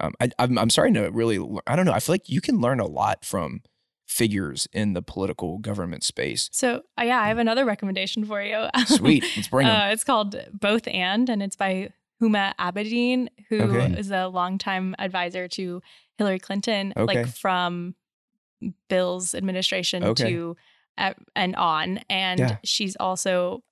Um, 0.00 0.14
I, 0.20 0.30
I'm, 0.38 0.56
I'm 0.58 0.70
starting 0.70 0.94
to 0.94 1.10
really, 1.10 1.38
I 1.66 1.76
don't 1.76 1.84
know. 1.84 1.92
I 1.92 2.00
feel 2.00 2.14
like 2.14 2.28
you 2.30 2.40
can 2.40 2.58
learn 2.60 2.80
a 2.80 2.86
lot 2.86 3.22
from 3.24 3.60
figures 4.08 4.66
in 4.72 4.94
the 4.94 5.02
political 5.02 5.58
government 5.58 6.02
space. 6.02 6.48
So 6.52 6.82
uh, 6.98 7.02
yeah, 7.04 7.20
I 7.20 7.28
have 7.28 7.38
another 7.38 7.64
recommendation 7.66 8.24
for 8.24 8.42
you. 8.42 8.66
Sweet. 8.86 9.24
Let's 9.36 9.48
bring 9.48 9.66
them. 9.66 9.76
Uh, 9.76 9.92
it's 9.92 10.02
called 10.02 10.34
Both 10.52 10.88
and, 10.88 11.28
and 11.28 11.42
it's 11.42 11.54
by 11.56 11.90
Huma 12.20 12.54
Abedin, 12.58 13.28
who 13.48 13.56
is 13.56 14.10
Okay. 14.12 14.20
a 14.20 14.28
longtime 14.28 14.94
advisor 14.98 15.48
to 15.48 15.82
Hillary 16.18 16.38
Clinton, 16.38 16.92
Okay. 16.96 17.22
like 17.22 17.26
from 17.28 17.94
Bill's 18.88 19.34
administration 19.34 20.04
Okay. 20.04 20.24
to 20.32 20.56
uh, 20.98 21.14
and 21.34 21.56
on. 21.56 21.98
And 22.10 22.40
Yeah. 22.40 22.56
she's 22.62 22.94
also 22.96 23.62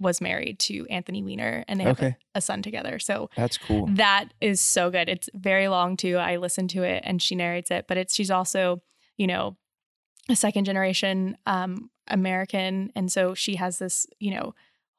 was 0.00 0.20
married 0.20 0.58
to 0.58 0.86
Anthony 0.88 1.22
Weiner, 1.22 1.64
and 1.68 1.78
they 1.80 1.84
have 1.84 1.98
okay. 1.98 2.16
a 2.34 2.40
son 2.40 2.60
together. 2.62 2.98
So 2.98 3.30
That's 3.36 3.56
cool. 3.56 3.86
that 3.94 4.34
is 4.40 4.60
so 4.60 4.90
good. 4.90 5.08
It's 5.08 5.30
very 5.34 5.68
long 5.68 5.96
too. 5.96 6.16
I 6.16 6.36
listened 6.36 6.70
to 6.70 6.82
it 6.82 7.02
and 7.06 7.22
she 7.22 7.34
narrates 7.34 7.70
it, 7.70 7.86
but 7.86 7.96
it's 7.96 8.14
she's 8.14 8.30
also, 8.30 8.82
you 9.16 9.26
know, 9.26 9.56
a 10.28 10.34
second 10.36 10.64
generation 10.64 11.36
um 11.46 11.90
American 12.08 12.90
and 12.96 13.10
so 13.12 13.32
she 13.34 13.56
has 13.56 13.78
this, 13.78 14.06
you 14.18 14.32
know, 14.32 14.54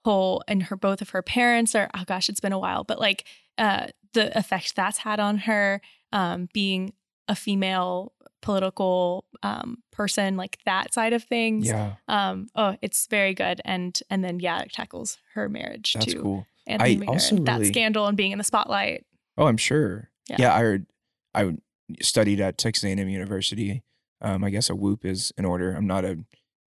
whole 0.05 0.43
and 0.47 0.63
her 0.63 0.75
both 0.75 1.01
of 1.01 1.09
her 1.09 1.21
parents 1.21 1.75
are 1.75 1.89
oh 1.95 2.03
gosh, 2.05 2.29
it's 2.29 2.39
been 2.39 2.53
a 2.53 2.59
while, 2.59 2.83
but 2.83 2.99
like 2.99 3.25
uh 3.57 3.87
the 4.13 4.37
effect 4.37 4.75
that's 4.75 4.99
had 4.99 5.19
on 5.19 5.39
her 5.39 5.81
um 6.11 6.47
being 6.53 6.93
a 7.27 7.35
female 7.35 8.13
political 8.41 9.25
um 9.43 9.77
person 9.91 10.37
like 10.37 10.57
that 10.65 10.93
side 10.93 11.13
of 11.13 11.23
things. 11.23 11.67
Yeah. 11.67 11.93
Um 12.07 12.47
oh, 12.55 12.77
it's 12.81 13.07
very 13.07 13.33
good 13.33 13.61
and 13.65 13.99
and 14.09 14.23
then 14.23 14.39
yeah, 14.39 14.61
it 14.61 14.71
tackles 14.71 15.17
her 15.33 15.49
marriage 15.49 15.93
That's 15.93 16.13
to 16.13 16.21
cool. 16.21 16.47
Anthony 16.65 17.07
I 17.07 17.09
also 17.09 17.37
and 17.37 17.47
that 17.47 17.65
scandal 17.65 18.07
and 18.07 18.17
being 18.17 18.31
in 18.31 18.37
the 18.37 18.43
spotlight. 18.43 19.05
Oh, 19.37 19.47
I'm 19.47 19.57
sure. 19.57 20.09
Yeah. 20.29 20.35
Yeah. 20.39 20.55
I 20.55 20.59
heard, 20.59 20.85
I 21.33 21.53
studied 22.01 22.41
at 22.41 22.57
Texas 22.57 22.83
A&M 22.83 23.07
University. 23.07 23.83
Um, 24.21 24.43
I 24.43 24.49
guess 24.49 24.69
a 24.69 24.75
whoop 24.75 25.05
is 25.05 25.31
in 25.37 25.45
order. 25.45 25.73
I'm 25.73 25.87
not 25.87 26.03
a 26.03 26.17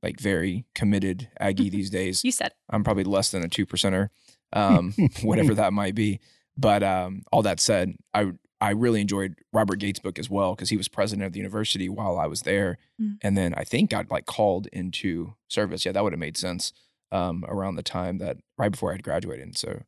like 0.03 0.19
very 0.19 0.65
committed 0.75 1.29
Aggie 1.39 1.69
these 1.69 1.89
days. 1.89 2.23
You 2.23 2.31
said 2.31 2.53
I'm 2.69 2.83
probably 2.83 3.03
less 3.03 3.31
than 3.31 3.43
a 3.43 3.49
two 3.49 3.65
percenter. 3.65 4.09
um, 4.53 4.93
whatever 5.23 5.53
that 5.55 5.73
might 5.73 5.95
be. 5.95 6.19
But 6.57 6.83
um, 6.83 7.23
all 7.31 7.41
that 7.43 7.59
said, 7.59 7.95
I 8.13 8.31
I 8.61 8.71
really 8.71 8.99
enjoyed 8.99 9.35
Robert 9.53 9.77
Gates' 9.79 9.99
book 9.99 10.19
as 10.19 10.29
well 10.29 10.53
because 10.55 10.69
he 10.69 10.75
was 10.77 10.89
president 10.89 11.25
of 11.25 11.31
the 11.33 11.39
university 11.39 11.87
while 11.87 12.17
I 12.19 12.27
was 12.27 12.41
there, 12.41 12.77
Mm. 13.01 13.17
and 13.21 13.37
then 13.37 13.53
I 13.55 13.63
think 13.63 13.89
got 13.91 14.11
like 14.11 14.25
called 14.25 14.67
into 14.73 15.35
service. 15.47 15.85
Yeah, 15.85 15.93
that 15.93 16.03
would 16.03 16.11
have 16.11 16.19
made 16.19 16.35
sense 16.35 16.73
um, 17.13 17.45
around 17.47 17.75
the 17.75 17.83
time 17.83 18.17
that 18.17 18.37
right 18.57 18.69
before 18.71 18.89
I 18.91 18.95
had 18.95 19.03
graduated. 19.03 19.45
And 19.45 19.57
so 19.57 19.83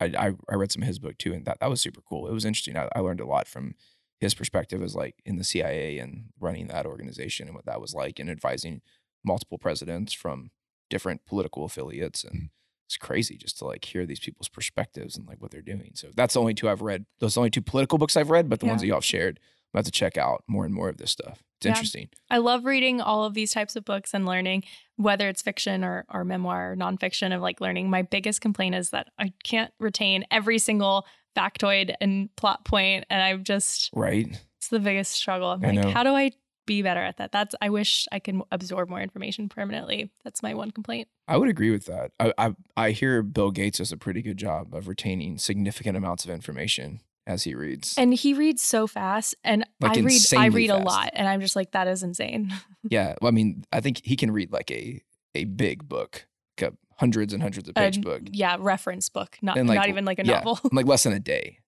I, 0.00 0.06
I 0.06 0.32
I 0.48 0.54
read 0.56 0.72
some 0.72 0.82
of 0.82 0.88
his 0.88 0.98
book 0.98 1.16
too, 1.18 1.32
and 1.32 1.44
that 1.44 1.58
that 1.60 1.70
was 1.70 1.80
super 1.80 2.00
cool. 2.00 2.26
It 2.26 2.32
was 2.32 2.44
interesting. 2.44 2.76
I, 2.76 2.88
I 2.96 2.98
learned 3.00 3.20
a 3.20 3.26
lot 3.26 3.46
from 3.46 3.74
his 4.18 4.34
perspective 4.34 4.82
as 4.82 4.96
like 4.96 5.14
in 5.24 5.36
the 5.36 5.44
CIA 5.44 5.98
and 5.98 6.24
running 6.40 6.66
that 6.66 6.86
organization 6.86 7.46
and 7.46 7.54
what 7.54 7.66
that 7.66 7.80
was 7.80 7.94
like 7.94 8.18
and 8.18 8.28
advising 8.28 8.82
multiple 9.24 9.58
presidents 9.58 10.12
from 10.12 10.50
different 10.88 11.24
political 11.26 11.64
affiliates 11.64 12.24
and 12.24 12.34
hmm. 12.34 12.46
it's 12.86 12.96
crazy 12.96 13.36
just 13.36 13.58
to 13.58 13.64
like 13.64 13.84
hear 13.84 14.06
these 14.06 14.20
people's 14.20 14.48
perspectives 14.48 15.16
and 15.16 15.26
like 15.26 15.40
what 15.40 15.50
they're 15.50 15.62
doing. 15.62 15.92
So 15.94 16.08
that's 16.14 16.34
the 16.34 16.40
only 16.40 16.54
two 16.54 16.68
I've 16.68 16.82
read. 16.82 17.06
Those 17.20 17.34
are 17.34 17.36
the 17.36 17.40
only 17.40 17.50
two 17.50 17.62
political 17.62 17.98
books 17.98 18.16
I've 18.16 18.30
read, 18.30 18.48
but 18.48 18.60
the 18.60 18.66
ones 18.66 18.80
that 18.80 18.86
y'all 18.86 18.96
have 18.96 19.04
shared, 19.04 19.38
I'm 19.72 19.78
about 19.78 19.84
to 19.86 19.92
check 19.92 20.18
out 20.18 20.42
more 20.48 20.64
and 20.64 20.74
more 20.74 20.88
of 20.88 20.96
this 20.96 21.10
stuff. 21.10 21.42
It's 21.58 21.66
Yeah. 21.66 21.70
interesting. 21.72 22.08
I 22.30 22.38
love 22.38 22.64
reading 22.64 23.00
all 23.00 23.24
of 23.24 23.34
these 23.34 23.52
types 23.52 23.76
of 23.76 23.84
books 23.84 24.14
and 24.14 24.26
learning, 24.26 24.64
whether 24.96 25.28
it's 25.28 25.42
fiction 25.42 25.84
or, 25.84 26.06
or 26.08 26.24
memoir 26.24 26.72
or 26.72 26.76
nonfiction 26.76 27.34
of 27.34 27.42
like 27.42 27.60
learning. 27.60 27.90
My 27.90 28.02
biggest 28.02 28.40
complaint 28.40 28.74
is 28.74 28.90
that 28.90 29.08
I 29.18 29.32
can't 29.44 29.72
retain 29.78 30.24
every 30.30 30.58
single 30.58 31.06
factoid 31.36 31.94
and 32.00 32.34
plot 32.34 32.64
point, 32.64 33.04
and 33.10 33.22
I'm 33.22 33.44
just 33.44 33.90
Right. 33.94 34.26
it's 34.56 34.68
the 34.68 34.80
biggest 34.80 35.12
struggle. 35.12 35.50
I'm 35.50 35.64
I 35.64 35.68
like, 35.68 35.84
know. 35.84 35.90
how 35.90 36.02
do 36.02 36.10
I 36.10 36.32
be 36.70 36.82
better 36.82 37.00
at 37.00 37.16
that? 37.16 37.32
That's 37.32 37.54
I 37.60 37.68
wish 37.68 38.06
I 38.12 38.20
can 38.20 38.42
absorb 38.52 38.88
more 38.88 39.00
information 39.00 39.48
permanently. 39.48 40.12
That's 40.22 40.40
my 40.40 40.54
one 40.54 40.70
complaint. 40.70 41.08
I 41.26 41.36
would 41.36 41.48
agree 41.48 41.72
with 41.72 41.86
that. 41.86 42.12
I, 42.20 42.32
I 42.38 42.54
I 42.76 42.90
hear 42.92 43.22
Bill 43.24 43.50
Gates 43.50 43.78
does 43.78 43.90
a 43.90 43.96
pretty 43.96 44.22
good 44.22 44.36
job 44.36 44.72
of 44.72 44.86
retaining 44.86 45.36
significant 45.38 45.96
amounts 45.96 46.24
of 46.24 46.30
information 46.30 47.00
as 47.26 47.42
he 47.42 47.56
reads. 47.56 47.96
And 47.98 48.14
he 48.14 48.34
reads 48.34 48.62
so 48.62 48.86
fast, 48.86 49.34
and 49.42 49.66
Like 49.80 49.98
I 49.98 50.00
read 50.00 50.22
I 50.36 50.46
read 50.46 50.70
a 50.70 50.78
lot, 50.78 51.10
and 51.14 51.26
I'm 51.26 51.40
just 51.40 51.56
like, 51.56 51.72
that 51.72 51.88
is 51.88 52.04
insane. 52.04 52.52
yeah, 52.88 53.16
well, 53.20 53.28
I 53.28 53.32
mean, 53.32 53.64
I 53.72 53.80
think 53.80 54.04
he 54.04 54.14
can 54.14 54.30
read 54.30 54.52
like 54.52 54.70
a 54.70 55.02
a 55.34 55.44
big 55.44 55.88
book, 55.88 56.26
like 56.60 56.72
a 56.72 56.76
hundreds 56.98 57.32
and 57.32 57.42
hundreds 57.42 57.68
of 57.68 57.74
page 57.74 57.98
A- 57.98 58.00
book, 58.00 58.22
yeah, 58.26 58.56
reference 58.60 59.08
book, 59.08 59.38
not 59.42 59.56
like, 59.56 59.66
not 59.66 59.88
even 59.88 60.04
like 60.04 60.20
a 60.20 60.24
yeah, 60.24 60.40
novel. 60.40 60.60
like 60.72 60.86
less 60.86 61.02
than 61.02 61.12
a 61.14 61.20
day. 61.20 61.58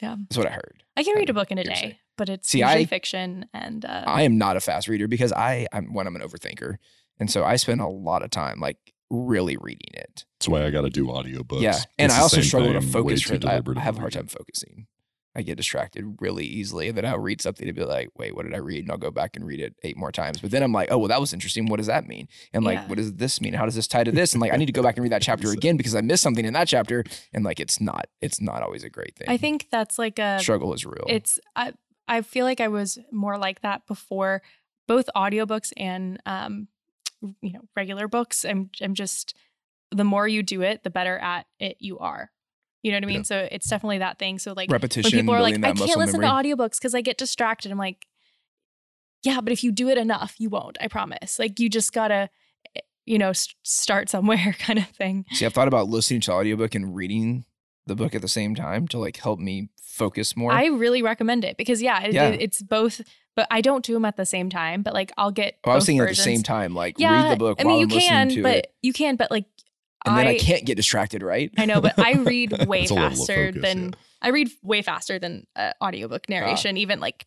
Yeah. 0.00 0.16
that's 0.16 0.38
what 0.38 0.46
I 0.46 0.50
heard. 0.50 0.82
I 0.96 1.02
can 1.02 1.14
read 1.14 1.28
a 1.28 1.34
book 1.34 1.50
in 1.50 1.58
a 1.58 1.64
day, 1.64 1.98
but 2.18 2.28
it's 2.28 2.50
See, 2.50 2.58
usually 2.58 2.82
I- 2.82 2.86
fiction 2.86 3.46
and 3.54 3.84
uh, 3.86 4.04
I 4.06 4.22
am 4.24 4.36
not 4.36 4.56
a 4.58 4.60
fast 4.60 4.88
reader 4.88 5.08
because 5.08 5.32
I 5.32 5.66
I'm 5.72 5.94
one 5.94 6.06
I'm 6.06 6.16
an 6.16 6.22
overthinker, 6.22 6.76
and 7.18 7.30
so 7.30 7.44
I 7.44 7.56
spend 7.56 7.80
a 7.80 7.88
lot 7.88 8.22
of 8.22 8.28
time 8.30 8.60
like 8.60 8.76
really 9.10 9.56
reading 9.58 9.94
it. 9.94 10.26
That's 10.38 10.48
why 10.48 10.66
I 10.66 10.70
got 10.70 10.82
to 10.82 10.90
do 10.90 11.06
audiobooks. 11.06 11.62
yeah, 11.62 11.78
and 11.98 12.10
It's 12.10 12.14
I 12.18 12.20
also 12.20 12.42
struggle 12.42 12.74
to 12.74 12.80
thing, 12.82 12.88
way 13.04 13.14
focus. 13.16 13.22
too 13.22 13.38
For, 13.40 13.48
I, 13.48 13.62
I 13.76 13.80
have 13.80 13.96
a 13.96 14.00
hard 14.00 14.12
time 14.12 14.26
focusing. 14.26 14.86
I 15.36 15.42
get 15.42 15.56
distracted 15.56 16.16
really 16.20 16.44
easily, 16.44 16.88
and 16.88 16.96
then 16.98 17.04
I'll 17.04 17.18
read 17.18 17.40
something 17.40 17.68
and 17.68 17.76
be 17.76 17.84
like, 17.84 18.08
"Wait, 18.16 18.34
what 18.34 18.44
did 18.44 18.54
I 18.54 18.58
read?" 18.58 18.80
And 18.80 18.90
I'll 18.90 18.98
go 18.98 19.12
back 19.12 19.36
and 19.36 19.46
read 19.46 19.60
it 19.60 19.76
eight 19.84 19.96
more 19.96 20.10
times. 20.10 20.40
But 20.40 20.50
then 20.50 20.64
I'm 20.64 20.72
like, 20.72 20.88
"Oh, 20.90 20.98
well, 20.98 21.06
that 21.08 21.20
was 21.20 21.32
interesting. 21.32 21.66
What 21.66 21.76
does 21.76 21.86
that 21.86 22.08
mean?" 22.08 22.26
And 22.52 22.64
like, 22.64 22.78
Yeah. 22.80 22.86
what 22.88 22.96
does 22.98 23.14
this 23.14 23.40
mean? 23.40 23.54
How 23.54 23.64
does 23.64 23.76
this 23.76 23.86
tie 23.86 24.02
to 24.02 24.10
this? 24.10 24.32
And 24.32 24.40
like, 24.40 24.52
I 24.52 24.56
need 24.56 24.66
to 24.66 24.72
go 24.72 24.82
back 24.82 24.96
and 24.96 25.02
read 25.04 25.12
that 25.12 25.22
chapter 25.30 25.52
again 25.52 25.76
because 25.76 25.94
I 25.94 26.00
missed 26.00 26.24
something 26.24 26.44
in 26.44 26.54
that 26.54 26.66
chapter. 26.66 27.04
And 27.32 27.44
like, 27.44 27.60
it's 27.60 27.80
not, 27.80 28.08
it's 28.20 28.40
not 28.40 28.62
always 28.62 28.82
a 28.82 28.90
great 28.90 29.14
thing. 29.16 29.28
I 29.28 29.36
think 29.36 29.68
that's 29.70 29.96
like 29.96 30.18
a 30.18 30.40
struggle 30.40 30.74
is 30.74 30.84
real. 30.84 31.04
it's 31.08 31.38
I 31.54 31.72
I 32.08 32.22
feel 32.22 32.44
like 32.44 32.60
I 32.60 32.68
was 32.68 32.98
more 33.12 33.38
like 33.38 33.60
that 33.60 33.86
before 33.86 34.42
both 34.86 35.08
audiobooks 35.14 35.72
and 35.76 36.20
um 36.26 36.68
you 37.40 37.52
know 37.52 37.60
regular 37.76 38.08
books. 38.08 38.44
I'm 38.44 38.70
I'm 38.80 38.94
just 38.94 39.34
the 39.90 40.04
more 40.04 40.26
you 40.26 40.42
do 40.42 40.62
it, 40.62 40.82
the 40.82 40.90
better 40.90 41.18
at 41.18 41.46
it 41.58 41.76
you 41.80 41.98
are. 41.98 42.30
You 42.82 42.92
know 42.92 42.98
what 42.98 43.04
I 43.04 43.06
mean? 43.06 43.16
Yeah. 43.18 43.22
So 43.22 43.48
it's 43.50 43.68
definitely 43.68 43.98
that 43.98 44.18
thing. 44.18 44.38
So 44.38 44.52
like 44.52 44.70
repetition. 44.70 45.10
when 45.16 45.22
people 45.22 45.34
are 45.34 45.42
like, 45.42 45.56
I 45.56 45.72
can't 45.72 45.98
listen 45.98 46.20
memory. 46.20 46.42
to 46.44 46.56
audiobooks 46.56 46.78
because 46.78 46.94
I 46.94 47.00
get 47.00 47.18
distracted. 47.18 47.72
I'm 47.72 47.78
like, 47.78 48.06
yeah, 49.22 49.40
but 49.40 49.52
if 49.52 49.64
you 49.64 49.72
do 49.72 49.88
it 49.88 49.98
enough, 49.98 50.36
you 50.38 50.48
won't. 50.48 50.78
I 50.80 50.88
promise. 50.88 51.38
Like 51.38 51.58
you 51.58 51.68
just 51.68 51.92
gotta, 51.92 52.30
eh, 52.76 52.80
you 53.04 53.18
know, 53.18 53.30
s- 53.30 53.54
start 53.64 54.08
somewhere, 54.08 54.54
kind 54.58 54.78
of 54.78 54.86
thing. 54.88 55.24
See, 55.32 55.44
I've 55.44 55.52
thought 55.52 55.68
about 55.68 55.88
listening 55.88 56.20
to 56.22 56.32
audiobook 56.32 56.74
and 56.74 56.94
reading 56.94 57.44
the 57.86 57.96
book 57.96 58.14
at 58.14 58.22
the 58.22 58.28
same 58.28 58.54
time 58.54 58.86
to 58.88 58.98
like 58.98 59.16
help 59.16 59.40
me 59.40 59.70
focus 59.98 60.36
more. 60.36 60.52
I 60.52 60.66
really 60.66 61.02
recommend 61.02 61.44
it 61.44 61.56
because 61.56 61.82
yeah, 61.82 62.02
it, 62.02 62.14
Yeah. 62.14 62.28
it- 62.30 62.40
it's 62.40 62.62
both. 62.62 63.00
But 63.36 63.46
I 63.52 63.60
don't 63.60 63.84
do 63.84 63.92
them 63.94 64.04
at 64.04 64.16
the 64.16 64.26
same 64.26 64.50
time. 64.50 64.82
But 64.82 64.94
like 64.94 65.12
I'll 65.16 65.30
get. 65.30 65.58
oh, 65.64 65.70
I 65.70 65.74
was 65.76 65.86
thinking 65.86 66.02
at 66.02 66.08
the 66.08 66.14
same 66.16 66.42
time, 66.42 66.74
like 66.74 66.98
Yeah, 66.98 67.12
read 67.12 67.32
the 67.32 67.36
book 67.38 67.60
I 67.60 67.64
while 67.64 67.78
mean, 67.78 67.88
you 67.90 67.96
I'm 67.96 68.00
can, 68.30 68.42
but 68.42 68.56
it, 68.56 68.72
you 68.82 68.92
can, 68.92 69.14
but 69.16 69.30
like 69.30 69.44
and 70.04 70.16
then 70.16 70.26
I, 70.26 70.30
I 70.30 70.38
can't 70.38 70.64
get 70.64 70.76
distracted, 70.76 71.22
right? 71.22 71.50
I 71.58 71.64
know, 71.66 71.80
but 71.80 71.98
I 71.98 72.14
read 72.14 72.66
way 72.66 72.82
It's 72.82 72.90
a 72.90 72.94
level 72.94 73.06
of 73.12 73.18
faster 73.18 73.46
focus, 73.52 73.62
than 73.62 73.84
yeah. 73.84 73.90
I 74.22 74.28
read 74.30 74.48
way 74.62 74.82
faster 74.82 75.18
than 75.20 75.46
uh, 75.54 75.72
audiobook 75.82 76.28
narration, 76.28 76.76
even 76.78 76.98
like 77.00 77.26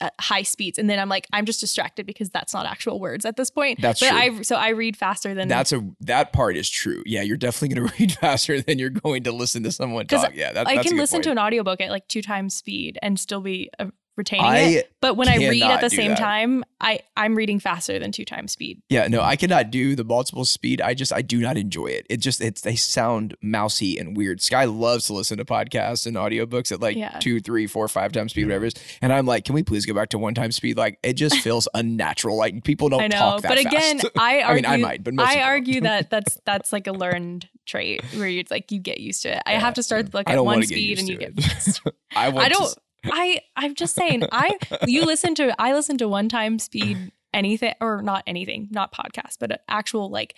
at 0.00 0.14
high 0.20 0.42
speeds. 0.42 0.78
And 0.78 0.88
then 0.88 0.98
I'm 0.98 1.08
like, 1.08 1.26
I'm 1.32 1.44
just 1.44 1.60
distracted 1.60 2.06
because 2.06 2.30
that's 2.30 2.52
not 2.52 2.66
actual 2.66 3.00
words 3.00 3.24
at 3.24 3.36
this 3.36 3.50
point. 3.50 3.80
That's 3.80 4.00
but 4.00 4.10
true. 4.10 4.18
I 4.18 4.42
so 4.42 4.56
I 4.56 4.70
read 4.70 4.96
faster 4.96 5.34
than 5.34 5.48
That's 5.48 5.72
a 5.72 5.86
that 6.00 6.32
part 6.32 6.56
is 6.56 6.68
true. 6.68 7.02
Yeah, 7.06 7.22
you're 7.22 7.36
definitely 7.36 7.76
going 7.76 7.88
to 7.88 7.94
read 7.98 8.12
faster 8.12 8.60
than 8.60 8.78
you're 8.78 8.90
going 8.90 9.24
to 9.24 9.32
listen 9.32 9.62
to 9.64 9.72
someone 9.72 10.06
talk. 10.06 10.34
Yeah, 10.34 10.52
that, 10.52 10.66
I 10.66 10.74
a 10.74 10.82
can 10.82 10.96
listen 10.96 11.22
to 11.22 11.30
an 11.30 11.38
audiobook 11.38 11.80
at 11.80 11.90
like 11.90 12.08
two 12.08 12.22
times 12.22 12.54
speed 12.54 12.98
and 13.02 13.18
still 13.18 13.40
be 13.40 13.70
uh, 13.78 13.86
retaining 14.16 14.74
it. 14.78 14.90
But 15.00 15.16
when 15.16 15.28
I 15.28 15.36
read 15.36 15.62
at 15.62 15.80
the 15.80 15.90
same 15.90 16.10
that. 16.10 16.18
time, 16.18 16.64
I 16.80 17.00
I'm 17.16 17.34
reading 17.34 17.58
faster 17.60 17.98
than 17.98 18.12
two 18.12 18.24
times 18.24 18.52
speed. 18.52 18.80
yeah 18.88 19.06
no 19.08 19.20
I 19.22 19.36
cannot 19.36 19.70
do 19.70 19.94
the 19.96 20.04
multiple 20.04 20.44
speed. 20.44 20.80
I 20.80 20.94
just 20.94 21.12
I 21.12 21.22
do 21.22 21.40
not 21.40 21.56
enjoy 21.56 21.86
it. 21.86 22.06
It 22.08 22.18
just 22.18 22.40
it's 22.40 22.60
they 22.62 22.76
sound 22.76 23.36
mousy 23.42 23.98
and 23.98 24.16
weird. 24.16 24.40
Sky 24.40 24.64
loves 24.64 25.06
to 25.06 25.12
listen 25.14 25.38
to 25.38 25.44
podcasts 25.44 26.06
and 26.06 26.16
audiobooks 26.16 26.70
at 26.72 26.80
like 26.80 26.96
Yeah. 26.96 27.18
two, 27.18 27.40
three, 27.40 27.66
four, 27.66 27.88
five 27.88 28.12
times 28.12 28.32
speed, 28.32 28.44
whatever 28.46 28.66
it 28.66 28.76
is. 28.76 28.84
And 29.02 29.12
I'm 29.12 29.26
like, 29.26 29.44
can 29.44 29.54
we 29.54 29.62
please 29.62 29.86
go 29.86 29.94
back 29.94 30.10
to 30.10 30.18
one 30.18 30.34
time 30.34 30.52
speed? 30.52 30.76
Like 30.76 30.98
it 31.02 31.14
just 31.14 31.38
feels 31.40 31.68
unnatural. 31.74 32.36
Like 32.36 32.64
people 32.64 32.88
don't 32.88 33.02
I 33.02 33.06
know, 33.08 33.18
talk 33.18 33.42
that 33.42 33.48
but 33.48 33.58
again, 33.58 33.98
fast. 33.98 34.12
I 34.18 34.40
I 34.40 34.42
argue. 34.44 34.62
mean, 34.62 34.72
I 34.72 34.76
might, 34.76 35.04
but 35.04 35.14
most 35.14 35.28
I 35.28 35.40
argue 35.42 35.80
that 35.82 36.10
that's 36.10 36.38
that's 36.44 36.72
like 36.72 36.86
a 36.86 36.92
learned 36.92 37.48
trait 37.66 38.02
where 38.16 38.28
you 38.28 38.44
like 38.50 38.70
you 38.70 38.78
get 38.78 39.00
used 39.00 39.22
to 39.22 39.34
it. 39.36 39.42
I 39.46 39.52
Yeah, 39.52 39.60
have 39.60 39.74
to 39.74 39.82
start 39.82 40.04
the 40.06 40.10
book 40.10 40.28
at 40.28 40.44
one 40.44 40.60
to 40.60 40.66
speed 40.66 40.98
and 40.98 41.08
you 41.08 41.16
to 41.16 41.32
get 41.32 41.32
it. 41.36 41.80
I 42.14 42.28
want 42.28 42.46
I 42.46 42.48
don't. 42.48 42.64
s- 42.64 42.76
I 43.04 43.40
I'm 43.56 43.74
just 43.74 43.94
saying. 43.94 44.24
I 44.32 44.56
you 44.86 45.04
listen 45.04 45.34
to 45.36 45.54
I 45.60 45.72
listen 45.74 45.98
to 45.98 46.08
one 46.08 46.28
time 46.28 46.58
speed 46.58 47.12
anything 47.32 47.74
or 47.80 48.02
not 48.02 48.22
anything, 48.26 48.68
not 48.70 48.92
podcast, 48.92 49.36
but 49.40 49.62
actual 49.68 50.10
like. 50.10 50.34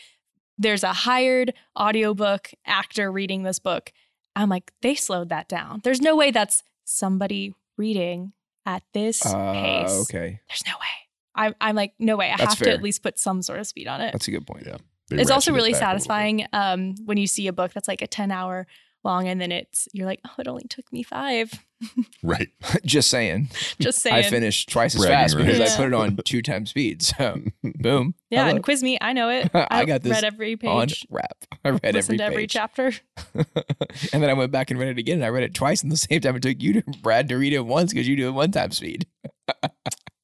There's 0.58 0.82
a 0.82 0.92
hired 0.94 1.52
audiobook 1.78 2.50
actor 2.64 3.12
reading 3.12 3.42
this 3.42 3.58
book. 3.58 3.92
I'm 4.34 4.48
like, 4.48 4.72
they 4.80 4.94
slowed 4.94 5.28
that 5.28 5.48
down. 5.48 5.80
There's 5.84 6.00
no 6.00 6.16
way 6.16 6.30
that's 6.30 6.62
somebody 6.84 7.54
reading 7.76 8.32
at 8.64 8.82
this 8.94 9.24
Uh, 9.26 9.52
pace. 9.52 10.00
okay, 10.02 10.40
There's 10.48 10.62
no 10.66 10.72
way. 10.72 10.86
I'm 11.34 11.54
I'm 11.60 11.76
like, 11.76 11.92
no 11.98 12.16
way. 12.16 12.30
I 12.30 12.36
That's 12.38 12.54
have 12.54 12.66
to 12.66 12.70
at 12.72 12.82
least 12.82 13.02
put 13.02 13.18
some 13.18 13.42
sort 13.42 13.60
of 13.60 13.66
speed 13.66 13.86
on 13.86 14.00
it 14.00 14.12
that's 14.12 14.28
a 14.28 14.30
good 14.30 14.46
point. 14.46 14.64
Yeah. 14.66 14.78
They 15.10 15.20
it's 15.20 15.30
also 15.30 15.52
it 15.52 15.56
really 15.56 15.72
back 15.72 15.82
a 15.82 15.84
little 15.84 15.94
bit. 15.94 16.02
satisfying 16.02 16.46
um, 16.54 16.94
when 17.04 17.18
you 17.18 17.26
see 17.26 17.46
a 17.48 17.52
book 17.52 17.72
that's 17.74 17.86
like 17.86 18.00
a 18.00 18.06
10 18.06 18.32
hour 18.32 18.66
long 19.06 19.26
and 19.28 19.40
then 19.40 19.50
it's 19.50 19.88
you're 19.94 20.04
like 20.06 20.20
oh 20.26 20.32
it 20.38 20.46
only 20.48 20.64
took 20.68 20.92
me 20.92 21.02
five 21.02 21.50
Right. 22.22 22.48
just 22.84 23.08
saying. 23.10 23.48
just 23.78 24.00
saying 24.00 24.16
I 24.16 24.22
finished 24.22 24.68
twice 24.70 24.94
as 24.94 25.00
Bragging 25.02 25.14
fast 25.16 25.36
because 25.36 25.58
rights. 25.60 25.74
I 25.74 25.76
put 25.76 25.86
it 25.88 25.94
on 25.94 26.16
two 26.24 26.42
times 26.42 26.70
speed. 26.70 27.02
So 27.02 27.38
boom. 27.62 28.14
yeah 28.30 28.40
Hello. 28.44 28.56
and 28.56 28.64
quiz 28.64 28.82
me 28.82 28.98
i 29.00 29.12
know 29.12 29.28
it 29.30 29.50
I 29.54 29.84
got 29.84 30.02
this 30.02 30.12
read 30.12 30.24
every 30.24 30.54
on 30.64 30.86
page 30.88 31.06
rap. 31.10 31.36
I 31.64 31.70
read 31.70 31.80
every 31.84 31.98
listened 31.98 32.18
to 32.18 32.24
every 32.24 32.46
chapter 32.46 32.92
and 33.34 34.22
then 34.22 34.28
I 34.30 34.32
went 34.34 34.52
back 34.52 34.70
and 34.70 34.78
read 34.80 34.88
it 34.88 34.98
again, 34.98 35.16
and 35.16 35.24
I 35.24 35.28
read 35.28 35.44
it 35.44 35.54
twice 35.54 35.82
in 35.82 35.88
the 35.90 35.96
same 35.96 36.20
time 36.20 36.36
it 36.36 36.42
took 36.42 36.60
you 36.62 36.80
to 36.80 36.82
Brad 37.02 37.28
to 37.28 37.36
read 37.36 37.52
it 37.52 37.60
once 37.66 37.92
because 37.92 38.08
you 38.08 38.16
do 38.16 38.28
it 38.28 38.32
one 38.32 38.50
time 38.50 38.70
speed. 38.72 39.06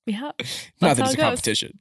yeah 0.06 0.32
Not 0.80 0.96
that 0.96 0.98
it's 0.98 1.12
a 1.12 1.16
goes. 1.16 1.16
competition, 1.16 1.78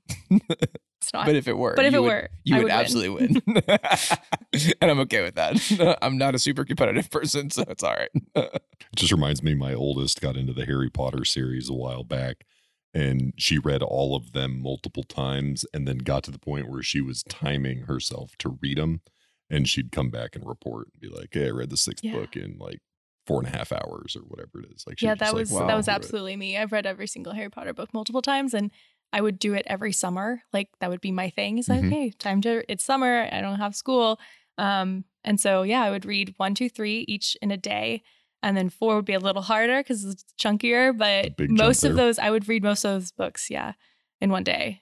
it's 1.02 1.14
not 1.14 1.26
but 1.26 1.36
if 1.36 1.48
it 1.48 1.58
were, 1.58 1.74
but 1.76 1.86
if 1.86 1.94
you 1.94 2.00
it 2.00 2.02
would, 2.02 2.08
were 2.10 2.30
you 2.44 2.56
I 2.56 2.58
would, 2.60 2.64
would 2.66 2.72
absolutely 2.72 3.28
win. 3.28 3.42
and 4.82 4.92
I'm 4.92 5.00
okay 5.02 5.24
with 5.24 5.36
that. 5.36 5.98
I'm 6.02 6.18
not 6.18 6.36
a 6.36 6.40
super 6.40 6.64
competitive 6.64 7.10
person, 7.10 7.50
so 7.50 7.64
it's 7.68 7.84
all 7.84 7.94
right. 7.96 8.10
It 8.36 8.62
just 8.96 9.12
reminds 9.12 9.42
me 9.42 9.56
my 9.56 9.74
oldest 9.74 10.22
got 10.22 10.38
into 10.38 10.54
the 10.54 10.66
Harry 10.66 10.90
Potter 10.90 11.26
series 11.26 11.70
a 11.70 11.74
while 11.74 12.04
back 12.04 12.46
and 12.94 13.34
she 13.38 13.58
read 13.58 13.82
all 13.82 14.16
of 14.16 14.34
them 14.34 14.62
multiple 14.62 15.04
times 15.04 15.66
and 15.74 15.88
then 15.88 16.00
got 16.00 16.24
to 16.24 16.32
the 16.32 16.40
point 16.40 16.70
where 16.70 16.84
she 16.84 17.00
was 17.02 17.24
timing 17.24 17.84
herself 17.84 18.36
to 18.40 18.58
read 18.62 18.78
them 18.78 19.02
and 19.50 19.68
she'd 19.68 19.92
come 19.92 20.10
back 20.10 20.36
and 20.36 20.46
report 20.48 20.90
and 20.94 21.02
be 21.02 21.08
like, 21.08 21.30
Hey, 21.32 21.48
I 21.48 21.52
read 21.52 21.70
the 21.70 21.78
sixth 21.78 22.04
Yeah. 22.04 22.14
book 22.14 22.36
in 22.36 22.58
like 22.60 22.80
four 23.26 23.40
and 23.40 23.48
a 23.48 23.58
half 23.58 23.72
hours 23.72 24.16
or 24.16 24.22
whatever 24.22 24.60
it 24.60 24.66
is. 24.76 24.84
Like 24.86 25.02
yeah 25.02 25.12
just, 25.12 25.20
that 25.20 25.28
like, 25.34 25.40
was 25.40 25.52
wow. 25.52 25.68
that 25.68 25.76
was 25.76 25.86
through 25.86 25.94
it. 25.94 25.96
absolutely 25.96 26.36
me 26.36 26.58
i've 26.58 26.72
read 26.72 26.86
every 26.88 27.06
single 27.08 27.34
harry 27.34 27.50
potter 27.50 27.72
book 27.72 27.94
multiple 27.94 28.22
times 28.22 28.54
and 28.54 28.72
i 29.14 29.22
would 29.22 29.38
do 29.40 29.54
it 29.54 29.64
every 29.68 29.92
summer 29.94 30.42
like 30.54 30.70
that 30.80 30.90
would 30.90 31.02
be 31.02 31.12
my 31.12 31.30
thing 31.30 31.58
it's 31.58 31.70
like 31.70 31.82
Mhm. 31.82 31.88
okay 31.88 32.10
time 32.12 32.42
to 32.42 32.64
it's 32.72 32.84
summer 32.84 33.28
i 33.32 33.42
don't 33.42 33.58
have 33.60 33.76
school 33.76 34.20
um 34.58 35.04
and 35.24 35.40
so 35.40 35.64
yeah 35.64 35.84
i 35.84 35.90
would 35.92 36.06
read 36.06 36.34
one 36.38 36.54
two 36.56 36.70
three 36.70 37.06
each 37.08 37.36
in 37.42 37.52
a 37.52 37.58
day 37.58 38.02
and 38.44 38.58
then 38.58 38.70
four 38.70 38.96
would 38.96 39.06
be 39.06 39.14
a 39.14 39.20
little 39.20 39.42
harder 39.44 39.80
because 39.82 40.04
it's 40.06 40.26
chunkier 40.40 40.98
but 40.98 41.34
most 41.50 41.84
of 41.84 41.96
those 41.96 42.18
i 42.20 42.30
would 42.30 42.48
read 42.48 42.64
most 42.64 42.84
of 42.86 42.92
those 42.94 43.12
books 43.12 43.50
yeah 43.50 43.74
in 44.20 44.30
one 44.32 44.44
day 44.44 44.82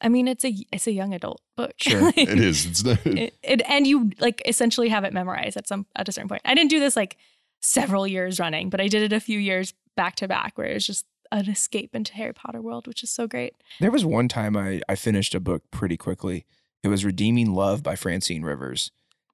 I 0.00 0.08
mean, 0.08 0.28
it's 0.28 0.44
a 0.44 0.54
it's 0.72 0.86
a 0.86 0.92
young 0.92 1.12
adult 1.12 1.40
book. 1.56 1.72
Sure. 1.78 2.12
It 2.16 2.38
is. 2.38 2.66
It's 2.66 2.84
not, 2.84 3.04
It, 3.04 3.34
it- 3.42 3.62
and 3.68 3.84
you 3.84 4.12
like 4.20 4.40
essentially 4.46 4.88
have 4.90 5.02
it 5.02 5.12
memorized 5.12 5.56
at 5.56 5.66
some 5.66 5.86
at 5.96 6.08
a 6.08 6.12
certain 6.12 6.28
point. 6.28 6.42
I 6.44 6.54
didn't 6.54 6.70
do 6.70 6.78
this 6.78 6.94
like 6.94 7.16
several 7.60 8.06
years 8.06 8.38
running, 8.38 8.70
but 8.70 8.80
I 8.80 8.86
did 8.86 9.02
it 9.02 9.12
a 9.12 9.18
few 9.18 9.40
years 9.40 9.74
back 9.96 10.14
to 10.16 10.28
back, 10.28 10.56
where 10.56 10.68
it 10.68 10.74
was 10.74 10.86
just 10.86 11.04
an 11.30 11.48
escape 11.48 11.94
into 11.94 12.14
Harry 12.14 12.32
Potter 12.32 12.60
world, 12.60 12.86
which 12.86 13.02
is 13.02 13.10
so 13.10 13.26
great. 13.26 13.54
There 13.80 13.90
was 13.90 14.04
one 14.04 14.28
time 14.28 14.56
I, 14.56 14.80
I 14.88 14.94
finished 14.94 15.34
a 15.34 15.40
book 15.40 15.62
pretty 15.70 15.96
quickly. 15.96 16.46
It 16.82 16.88
was 16.88 17.04
Redeeming 17.04 17.54
Love 17.54 17.82
by 17.82 17.96
Francine 17.96 18.42
Rivers. 18.42 18.90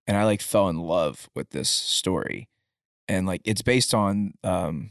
And 0.06 0.16
I 0.16 0.24
like 0.24 0.42
fell 0.42 0.68
in 0.68 0.78
love 0.78 1.28
with 1.34 1.50
this 1.50 1.68
story. 1.68 2.48
And 3.08 3.26
like 3.26 3.42
it's 3.44 3.62
based 3.62 3.94
on 3.94 4.34
um 4.42 4.90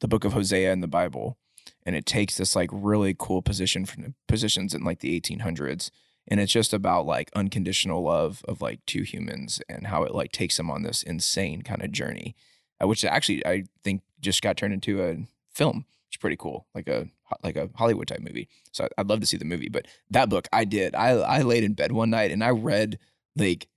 the 0.00 0.08
book 0.08 0.24
of 0.24 0.32
Hosea 0.32 0.72
in 0.72 0.80
the 0.80 0.86
Bible. 0.86 1.36
And 1.84 1.96
it 1.96 2.06
takes 2.06 2.36
this 2.36 2.54
like 2.54 2.70
really 2.72 3.14
cool 3.18 3.42
position 3.42 3.84
from 3.84 4.14
positions 4.26 4.74
in 4.74 4.84
like 4.84 5.00
the 5.00 5.20
1800s. 5.20 5.90
And 6.28 6.40
it's 6.40 6.52
just 6.52 6.72
about 6.74 7.06
like 7.06 7.30
unconditional 7.34 8.02
love 8.02 8.44
of 8.46 8.60
like 8.60 8.84
two 8.86 9.02
humans 9.02 9.60
and 9.68 9.86
how 9.86 10.02
it 10.02 10.14
like 10.14 10.30
takes 10.30 10.56
them 10.58 10.70
on 10.70 10.82
this 10.82 11.02
insane 11.02 11.62
kind 11.62 11.82
of 11.82 11.90
journey, 11.90 12.36
uh, 12.82 12.86
which 12.86 13.04
actually 13.04 13.44
I 13.46 13.64
think 13.82 14.02
just 14.20 14.42
got 14.42 14.56
turned 14.56 14.74
into 14.74 15.02
a 15.02 15.16
film. 15.58 15.84
It's 16.08 16.16
pretty 16.16 16.36
cool, 16.36 16.66
like 16.74 16.88
a 16.88 17.06
like 17.42 17.56
a 17.56 17.68
Hollywood 17.74 18.08
type 18.08 18.20
movie. 18.20 18.48
So 18.72 18.88
I'd 18.96 19.08
love 19.10 19.20
to 19.20 19.26
see 19.26 19.36
the 19.36 19.44
movie. 19.44 19.68
But 19.68 19.86
that 20.10 20.30
book 20.30 20.48
I 20.52 20.64
did. 20.64 20.94
I 20.94 21.10
I 21.10 21.42
laid 21.42 21.64
in 21.64 21.74
bed 21.74 21.92
one 21.92 22.08
night 22.08 22.30
and 22.30 22.42
I 22.42 22.50
read 22.50 22.98
like 23.36 23.68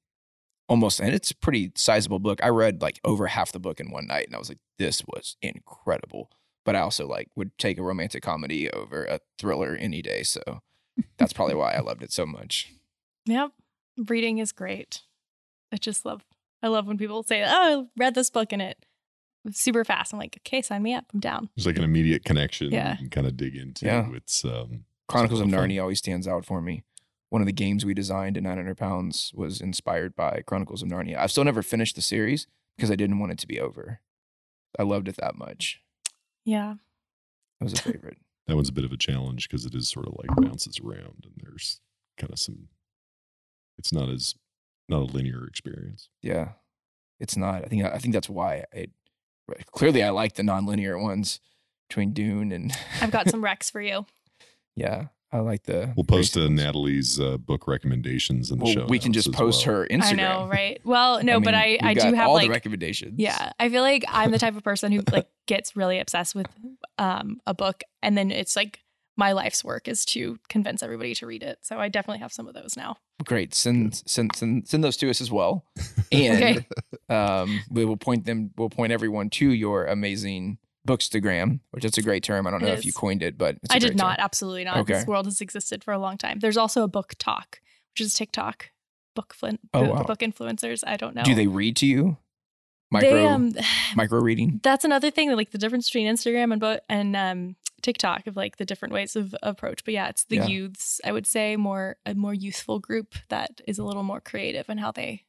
almost, 0.69 1.01
and 1.01 1.13
it's 1.13 1.31
a 1.31 1.35
pretty 1.35 1.73
sizable 1.75 2.19
book. 2.19 2.39
I 2.41 2.47
read 2.47 2.81
like 2.81 3.01
over 3.03 3.27
half 3.27 3.51
the 3.51 3.59
book 3.59 3.81
in 3.81 3.91
one 3.91 4.07
night, 4.07 4.27
and 4.27 4.35
I 4.35 4.39
was 4.39 4.47
like, 4.47 4.59
this 4.79 5.03
was 5.05 5.35
incredible. 5.41 6.31
But 6.63 6.77
I 6.77 6.79
also 6.79 7.05
like 7.07 7.27
would 7.35 7.57
take 7.57 7.77
a 7.77 7.83
romantic 7.83 8.23
comedy 8.23 8.69
over 8.69 9.03
a 9.03 9.19
thriller 9.37 9.75
any 9.75 10.01
day. 10.01 10.23
So 10.23 10.41
that's 11.17 11.33
probably 11.33 11.55
why 11.55 11.73
I 11.73 11.79
loved 11.81 12.03
it 12.03 12.13
so 12.13 12.25
much. 12.25 12.71
Yep, 13.25 13.51
reading 14.07 14.37
is 14.37 14.53
great. 14.53 15.01
I 15.73 15.77
just 15.77 16.05
love 16.05 16.23
I 16.63 16.67
love 16.69 16.87
when 16.87 16.97
people 16.97 17.23
say, 17.23 17.43
"Oh, 17.43 17.89
I 17.97 18.01
read 18.01 18.15
this 18.15 18.29
book 18.29 18.53
and 18.53 18.61
it 18.61 18.85
super 19.51 19.83
fast." 19.83 20.13
I'm 20.13 20.19
like, 20.19 20.37
"Okay, 20.45 20.61
sign 20.61 20.83
me 20.83 20.93
up. 20.93 21.05
I'm 21.13 21.19
down." 21.19 21.49
there's 21.55 21.65
like 21.65 21.77
an 21.77 21.83
immediate 21.83 22.23
connection 22.25 22.71
Yeah. 22.71 22.91
you 22.93 22.97
can 22.97 23.09
kind 23.09 23.27
of 23.27 23.37
dig 23.37 23.55
into. 23.55 23.85
Yeah. 23.85 24.09
It's 24.13 24.43
um 24.45 24.85
Chronicles 25.07 25.39
of 25.41 25.47
It's 25.47 25.53
a 25.53 25.55
lot 25.57 25.63
of 25.63 25.67
fun. 25.67 25.69
Narnia 25.69 25.81
always 25.81 25.99
stands 25.99 26.27
out 26.27 26.45
for 26.45 26.61
me. 26.61 26.83
One 27.29 27.41
of 27.41 27.45
the 27.45 27.51
games 27.53 27.85
we 27.85 27.93
designed 27.93 28.37
at 28.37 28.43
900 28.43 28.77
pounds 28.77 29.31
was 29.33 29.61
inspired 29.61 30.15
by 30.15 30.41
Chronicles 30.45 30.81
of 30.81 30.89
Narnia. 30.89 31.17
I've 31.17 31.31
still 31.31 31.43
never 31.45 31.61
finished 31.61 31.95
the 31.95 32.01
series 32.01 32.45
because 32.75 32.91
I 32.91 32.95
didn't 32.95 33.19
want 33.19 33.31
it 33.31 33.37
to 33.39 33.47
be 33.47 33.59
over. 33.59 34.01
I 34.79 34.83
loved 34.83 35.07
it 35.07 35.15
that 35.17 35.35
much. 35.35 35.81
Yeah, 36.45 36.75
It 37.59 37.63
was 37.63 37.73
a 37.73 37.81
favorite. 37.81 38.17
that 38.47 38.55
one's 38.55 38.69
a 38.69 38.73
bit 38.73 38.83
of 38.85 38.91
a 38.91 38.97
challenge 38.97 39.47
because 39.47 39.65
it 39.65 39.75
is 39.75 39.89
sort 39.89 40.07
of 40.07 40.15
like 40.17 40.35
bounces 40.41 40.79
around 40.79 41.25
and 41.25 41.33
there's 41.37 41.79
kind 42.17 42.31
of 42.33 42.39
some 42.39 42.67
it's 43.77 43.93
not 43.93 44.09
as 44.09 44.35
not 44.89 45.01
a 45.01 45.05
linear 45.05 45.45
experience. 45.47 46.09
yeah, 46.21 46.49
it's 47.19 47.37
not. 47.37 47.63
I 47.63 47.67
think 47.67 47.83
I 47.85 47.97
think 47.97 48.13
that's 48.13 48.29
why 48.29 48.65
I 48.73 48.87
clearly 49.71 50.03
I 50.03 50.09
like 50.09 50.33
the 50.35 50.43
nonlinear 50.43 51.01
ones 51.01 51.39
between 51.89 52.13
Dune 52.13 52.51
and 52.51 52.71
I've 53.01 53.11
got 53.11 53.29
some 53.29 53.41
recs 53.43 53.71
for 53.71 53.81
you. 53.81 54.05
yeah, 54.75 55.07
I 55.31 55.39
like 55.39 55.63
the. 55.63 55.93
We'll 55.95 56.03
post 56.03 56.35
uh. 56.37 56.47
Natalie's 56.49 57.19
uh, 57.19 57.37
book 57.37 57.67
recommendations 57.67 58.51
in 58.51 58.59
the 58.59 58.65
Well, 58.65 58.73
show. 58.73 58.85
we 58.87 58.99
can 58.99 59.13
just 59.13 59.27
as 59.29 59.35
post 59.35 59.65
well. 59.65 59.77
her 59.77 59.87
Instagram. 59.87 60.03
I 60.03 60.11
know, 60.13 60.47
right? 60.49 60.81
Well, 60.83 61.23
no, 61.23 61.39
but 61.39 61.53
mean, 61.53 61.55
I 61.55 61.77
I 61.81 61.93
we've 61.93 62.01
do 62.03 62.13
have 62.13 62.27
all 62.27 62.33
like 62.35 62.47
the 62.47 62.51
recommendations. 62.51 63.15
Yeah, 63.17 63.51
I 63.59 63.69
feel 63.69 63.81
like 63.81 64.03
I'm 64.09 64.31
the 64.31 64.39
type 64.39 64.55
of 64.55 64.63
person 64.63 64.91
who 64.91 65.01
like 65.11 65.27
gets 65.47 65.75
really 65.75 65.99
obsessed 65.99 66.35
with 66.35 66.47
um 66.97 67.39
a 67.47 67.53
book 67.53 67.81
and 68.03 68.17
then 68.17 68.31
it's 68.31 68.55
like 68.55 68.79
my 69.17 69.33
life's 69.33 69.63
work 69.63 69.87
is 69.87 70.05
to 70.05 70.39
convince 70.49 70.81
everybody 70.81 71.13
to 71.15 71.25
read 71.27 71.43
it. 71.43 71.59
So 71.61 71.79
I 71.79 71.89
definitely 71.89 72.19
have 72.19 72.31
some 72.31 72.47
of 72.47 72.53
those 72.53 72.75
now. 72.77 72.97
Great. 73.25 73.53
Send 73.53 74.01
send 74.05 74.35
send 74.35 74.67
send 74.67 74.83
those 74.83 74.97
to 74.97 75.09
us 75.09 75.21
as 75.21 75.31
well. 75.31 75.65
And 76.11 76.43
Okay. 76.43 76.65
um, 77.09 77.61
we 77.69 77.85
will 77.85 77.97
point 77.97 78.25
them. 78.25 78.51
We'll 78.57 78.69
point 78.69 78.91
everyone 78.91 79.29
to 79.31 79.49
your 79.51 79.85
amazing 79.85 80.57
bookstagram, 80.87 81.59
which 81.71 81.85
is 81.85 81.97
a 81.97 82.01
great 82.01 82.23
term. 82.23 82.47
I 82.47 82.51
don't 82.51 82.61
It 82.63 82.65
know 82.65 82.73
is. 82.73 82.79
if 82.79 82.85
you 82.85 82.93
coined 82.93 83.21
it, 83.23 83.37
but 83.37 83.55
it's 83.63 83.71
a 83.71 83.75
I 83.75 83.79
did 83.79 83.95
not, 83.95 84.17
term. 84.17 84.23
absolutely 84.25 84.63
not. 84.65 84.77
Okay. 84.79 84.93
This 84.95 85.05
world 85.07 85.25
has 85.25 85.39
existed 85.39 85.83
for 85.83 85.93
a 85.93 85.99
long 85.99 86.17
time. 86.17 86.39
There's 86.39 86.57
also 86.57 86.83
a 86.83 86.89
BookTok, 86.89 87.59
which 87.93 88.01
is 88.01 88.13
TikTok. 88.13 88.71
Book 89.15 89.33
flin- 89.33 89.59
Oh, 89.73 89.85
book, 89.85 89.93
wow. 89.95 90.03
book 90.03 90.19
influencers. 90.19 90.83
I 90.87 90.97
don't 90.97 91.15
know. 91.15 91.23
Do 91.23 91.35
they 91.35 91.47
read 91.47 91.75
to 91.77 91.85
you? 91.85 92.17
Micro 92.91 93.09
They 93.13 93.25
um 93.27 93.51
micro 93.95 94.19
reading. 94.19 94.59
that's 94.63 94.83
another 94.83 95.11
thing 95.11 95.31
like 95.33 95.51
the 95.51 95.57
difference 95.57 95.87
between 95.89 96.07
Instagram 96.13 96.51
and 96.51 96.59
book 96.59 96.81
and 96.89 97.15
um 97.15 97.55
TikTok 97.81 98.27
of 98.27 98.35
like 98.35 98.57
the 98.57 98.65
different 98.65 98.93
ways 98.93 99.15
of 99.15 99.35
approach. 99.43 99.83
But 99.83 99.93
yeah, 99.93 100.09
it's 100.09 100.23
the 100.25 100.37
Yeah. 100.37 100.47
youths, 100.47 101.01
I 101.03 101.11
would 101.11 101.27
say 101.27 101.55
more 101.55 101.97
a 102.05 102.13
more 102.15 102.33
youthful 102.33 102.79
group 102.79 103.15
that 103.29 103.61
is 103.67 103.77
a 103.77 103.83
little 103.83 104.03
more 104.03 104.21
creative 104.21 104.69
in 104.69 104.77
how 104.77 104.91
they 104.91 105.25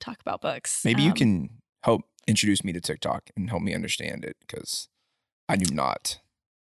talk 0.00 0.20
about 0.20 0.40
books. 0.40 0.84
Maybe 0.84 1.02
you 1.02 1.10
Um, 1.10 1.16
can 1.16 1.50
help 1.82 2.02
introduce 2.26 2.62
me 2.62 2.72
to 2.72 2.80
TikTok 2.80 3.30
and 3.36 3.48
help 3.50 3.62
me 3.62 3.74
understand 3.74 4.24
it 4.24 4.36
because 4.40 4.88
I 5.48 5.56
do 5.56 5.74
not. 5.74 6.20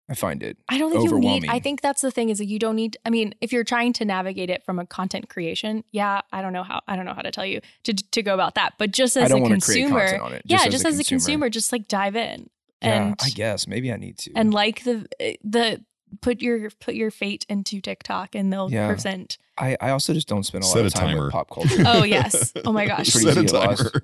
I 0.06 0.12
find 0.14 0.42
it. 0.42 0.58
I 0.68 0.76
don't 0.76 0.92
think 0.92 1.10
you 1.10 1.18
need. 1.18 1.46
I 1.48 1.58
think 1.58 1.80
that's 1.80 2.02
the 2.02 2.10
thing 2.10 2.28
is 2.28 2.36
that 2.36 2.44
you 2.44 2.58
don't 2.58 2.76
need. 2.76 2.98
I 3.06 3.10
mean, 3.10 3.34
if 3.40 3.54
you're 3.54 3.64
trying 3.64 3.94
to 3.94 4.04
navigate 4.04 4.50
it 4.50 4.62
from 4.62 4.78
a 4.78 4.84
content 4.84 5.30
creation, 5.30 5.82
yeah, 5.92 6.20
I 6.30 6.42
don't 6.42 6.52
know 6.52 6.62
how. 6.62 6.82
I 6.86 6.94
don't 6.94 7.06
know 7.06 7.14
how 7.14 7.22
to 7.22 7.30
tell 7.30 7.46
you 7.46 7.62
to 7.84 7.94
to 7.94 8.22
go 8.22 8.34
about 8.34 8.54
that. 8.56 8.74
But 8.76 8.90
just 8.90 9.16
as 9.16 9.30
a 9.30 9.38
want 9.38 9.54
to 9.54 9.60
create 9.64 9.88
consumer, 9.88 10.34
it. 10.34 10.42
yeah, 10.44 10.68
just 10.68 10.84
as, 10.84 10.98
a 10.98 11.04
consumer, 11.04 11.48
just 11.48 11.72
like 11.72 11.88
dive 11.88 12.16
in 12.16 12.50
Yeah, 12.84 13.02
and 13.06 13.16
I 13.22 13.30
guess 13.30 13.66
maybe 13.66 13.92
I 13.92 13.96
need 13.96 14.18
to. 14.18 14.32
and 14.36 14.52
like 14.54 14.84
the 14.84 15.06
the 15.42 15.84
put 16.20 16.40
your 16.42 16.70
put 16.80 16.94
your 16.94 17.10
fate 17.10 17.44
into 17.48 17.80
TikTok 17.80 18.34
and 18.34 18.52
they'll 18.52 18.70
Yeah. 18.70 18.88
present. 18.88 19.38
I, 19.58 19.76
I 19.80 19.90
also 19.90 20.12
just 20.14 20.28
don't 20.28 20.44
spend 20.44 20.64
a 20.64 20.66
lot 20.66 20.78
of 20.78 20.86
a 20.86 20.90
time 20.90 21.08
timer. 21.10 21.24
with 21.24 21.32
pop 21.32 21.50
culture. 21.50 21.82
Oh 21.86 22.02
yes. 22.16 22.52
Oh 22.64 22.72
my 22.72 22.86
gosh. 22.86 23.08
Set 23.08 23.24
a 23.36 23.40
easy 23.40 23.46
to 23.46 23.54
lost. 23.58 23.78
timer. 23.92 24.02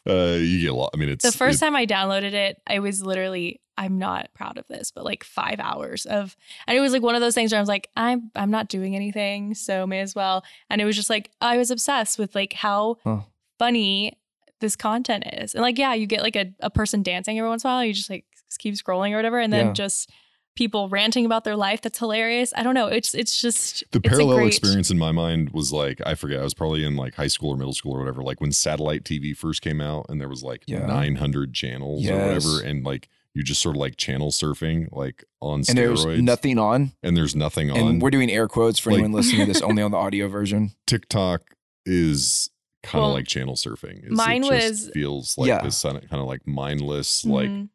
Uh, 0.08 0.36
you 0.38 0.60
get 0.60 0.70
a 0.70 0.74
lot. 0.74 0.90
I 0.94 0.98
mean, 0.98 1.08
it's 1.08 1.24
the 1.24 1.36
first 1.36 1.56
it- 1.60 1.64
time 1.64 1.74
I 1.74 1.84
downloaded 1.84 2.32
it, 2.32 2.62
I 2.64 2.78
was 2.78 3.02
literally 3.02 3.60
I'm 3.76 3.98
not 3.98 4.32
proud 4.34 4.56
of 4.56 4.64
this, 4.68 4.92
but 4.92 5.04
like 5.04 5.24
five 5.24 5.58
hours 5.58 6.06
of, 6.06 6.36
and 6.68 6.78
it 6.78 6.80
was 6.80 6.92
like 6.92 7.02
one 7.02 7.16
of 7.16 7.20
those 7.20 7.34
things 7.34 7.50
where 7.50 7.58
I 7.58 7.60
was 7.60 7.68
like, 7.68 7.90
I'm 7.96 8.30
I'm 8.36 8.52
not 8.52 8.68
doing 8.68 8.94
anything, 8.94 9.54
so 9.54 9.84
may 9.84 9.98
as 9.98 10.14
well. 10.14 10.44
And 10.70 10.80
it 10.80 10.84
was 10.84 10.94
just 10.94 11.10
like 11.10 11.32
I 11.40 11.56
was 11.56 11.72
obsessed 11.72 12.20
with 12.20 12.36
like 12.36 12.52
how 12.52 12.98
Huh. 13.02 13.22
funny 13.58 14.16
this 14.60 14.76
content 14.76 15.24
is, 15.34 15.54
and 15.54 15.62
like 15.62 15.78
yeah, 15.78 15.94
you 15.94 16.06
get 16.06 16.22
like 16.22 16.36
a, 16.36 16.52
a 16.60 16.70
person 16.70 17.02
dancing 17.02 17.38
every 17.38 17.48
once 17.48 17.64
in 17.64 17.70
a 17.70 17.74
while, 17.74 17.84
you 17.84 17.92
just 17.92 18.10
like 18.10 18.24
keep 18.58 18.74
scrolling 18.74 19.12
or 19.12 19.16
whatever, 19.16 19.38
and 19.38 19.52
then 19.52 19.66
Yeah. 19.68 19.72
just 19.72 20.10
people 20.54 20.88
ranting 20.88 21.26
about 21.26 21.44
their 21.44 21.56
life. 21.56 21.82
That's 21.82 21.98
hilarious. 21.98 22.50
I 22.56 22.62
don't 22.62 22.72
know. 22.74 22.86
It's 22.86 23.14
it's 23.14 23.38
just 23.38 23.84
the 23.92 23.98
it's 23.98 24.08
parallel 24.08 24.38
great- 24.38 24.46
experience 24.48 24.90
in 24.90 24.96
my 24.98 25.12
mind 25.12 25.50
was 25.50 25.70
like 25.72 26.00
I 26.06 26.14
forget 26.14 26.40
I 26.40 26.42
was 26.44 26.54
probably 26.54 26.84
in 26.84 26.96
like 26.96 27.14
high 27.14 27.26
school 27.26 27.50
or 27.50 27.56
middle 27.58 27.74
school 27.74 27.92
or 27.94 27.98
whatever 27.98 28.22
like 28.22 28.40
when 28.40 28.52
satellite 28.52 29.04
TV 29.04 29.36
first 29.36 29.60
came 29.60 29.80
out 29.82 30.06
and 30.08 30.18
there 30.20 30.28
was 30.30 30.42
like 30.42 30.62
Yeah. 30.66 30.86
900 30.86 31.52
channels 31.52 32.08
or 32.08 32.14
whatever 32.16 32.60
and 32.64 32.84
like 32.86 33.08
you 33.34 33.42
just 33.42 33.60
sort 33.60 33.76
of 33.76 33.80
like 33.80 33.98
channel 33.98 34.30
surfing 34.30 34.88
like 34.92 35.22
on 35.42 35.62
and 35.68 35.76
there's 35.76 36.06
nothing 36.06 36.58
on. 36.58 36.92
and 37.02 37.14
there's 37.14 37.36
nothing 37.36 37.70
on 37.70 37.76
And 37.76 38.00
we're 38.00 38.08
doing 38.10 38.30
air 38.30 38.48
quotes 38.48 38.78
for 38.78 38.90
Like- 38.92 39.00
anyone 39.00 39.12
listening 39.12 39.44
to 39.46 39.52
this 39.52 39.60
only 39.68 39.82
on 39.82 39.90
the 39.90 39.98
audio 39.98 40.26
version. 40.28 40.70
TikTok 40.86 41.42
is 41.84 42.48
kind 42.86 43.02
of 43.02 43.08
Well, 43.08 43.14
like 43.14 43.26
channel 43.26 43.54
surfing 43.54 43.98
Is 44.00 44.04
it 44.06 44.10
mine 44.12 44.42
just 44.42 44.52
was- 44.52 44.90
feels 44.94 45.38
like 45.38 45.48
Yeah. 45.48 45.62
this 45.62 45.82
kind 45.82 45.96
of 46.12 46.26
like 46.26 46.46
mindless 46.46 47.24
like 47.24 47.48
Mhm. 47.50 47.68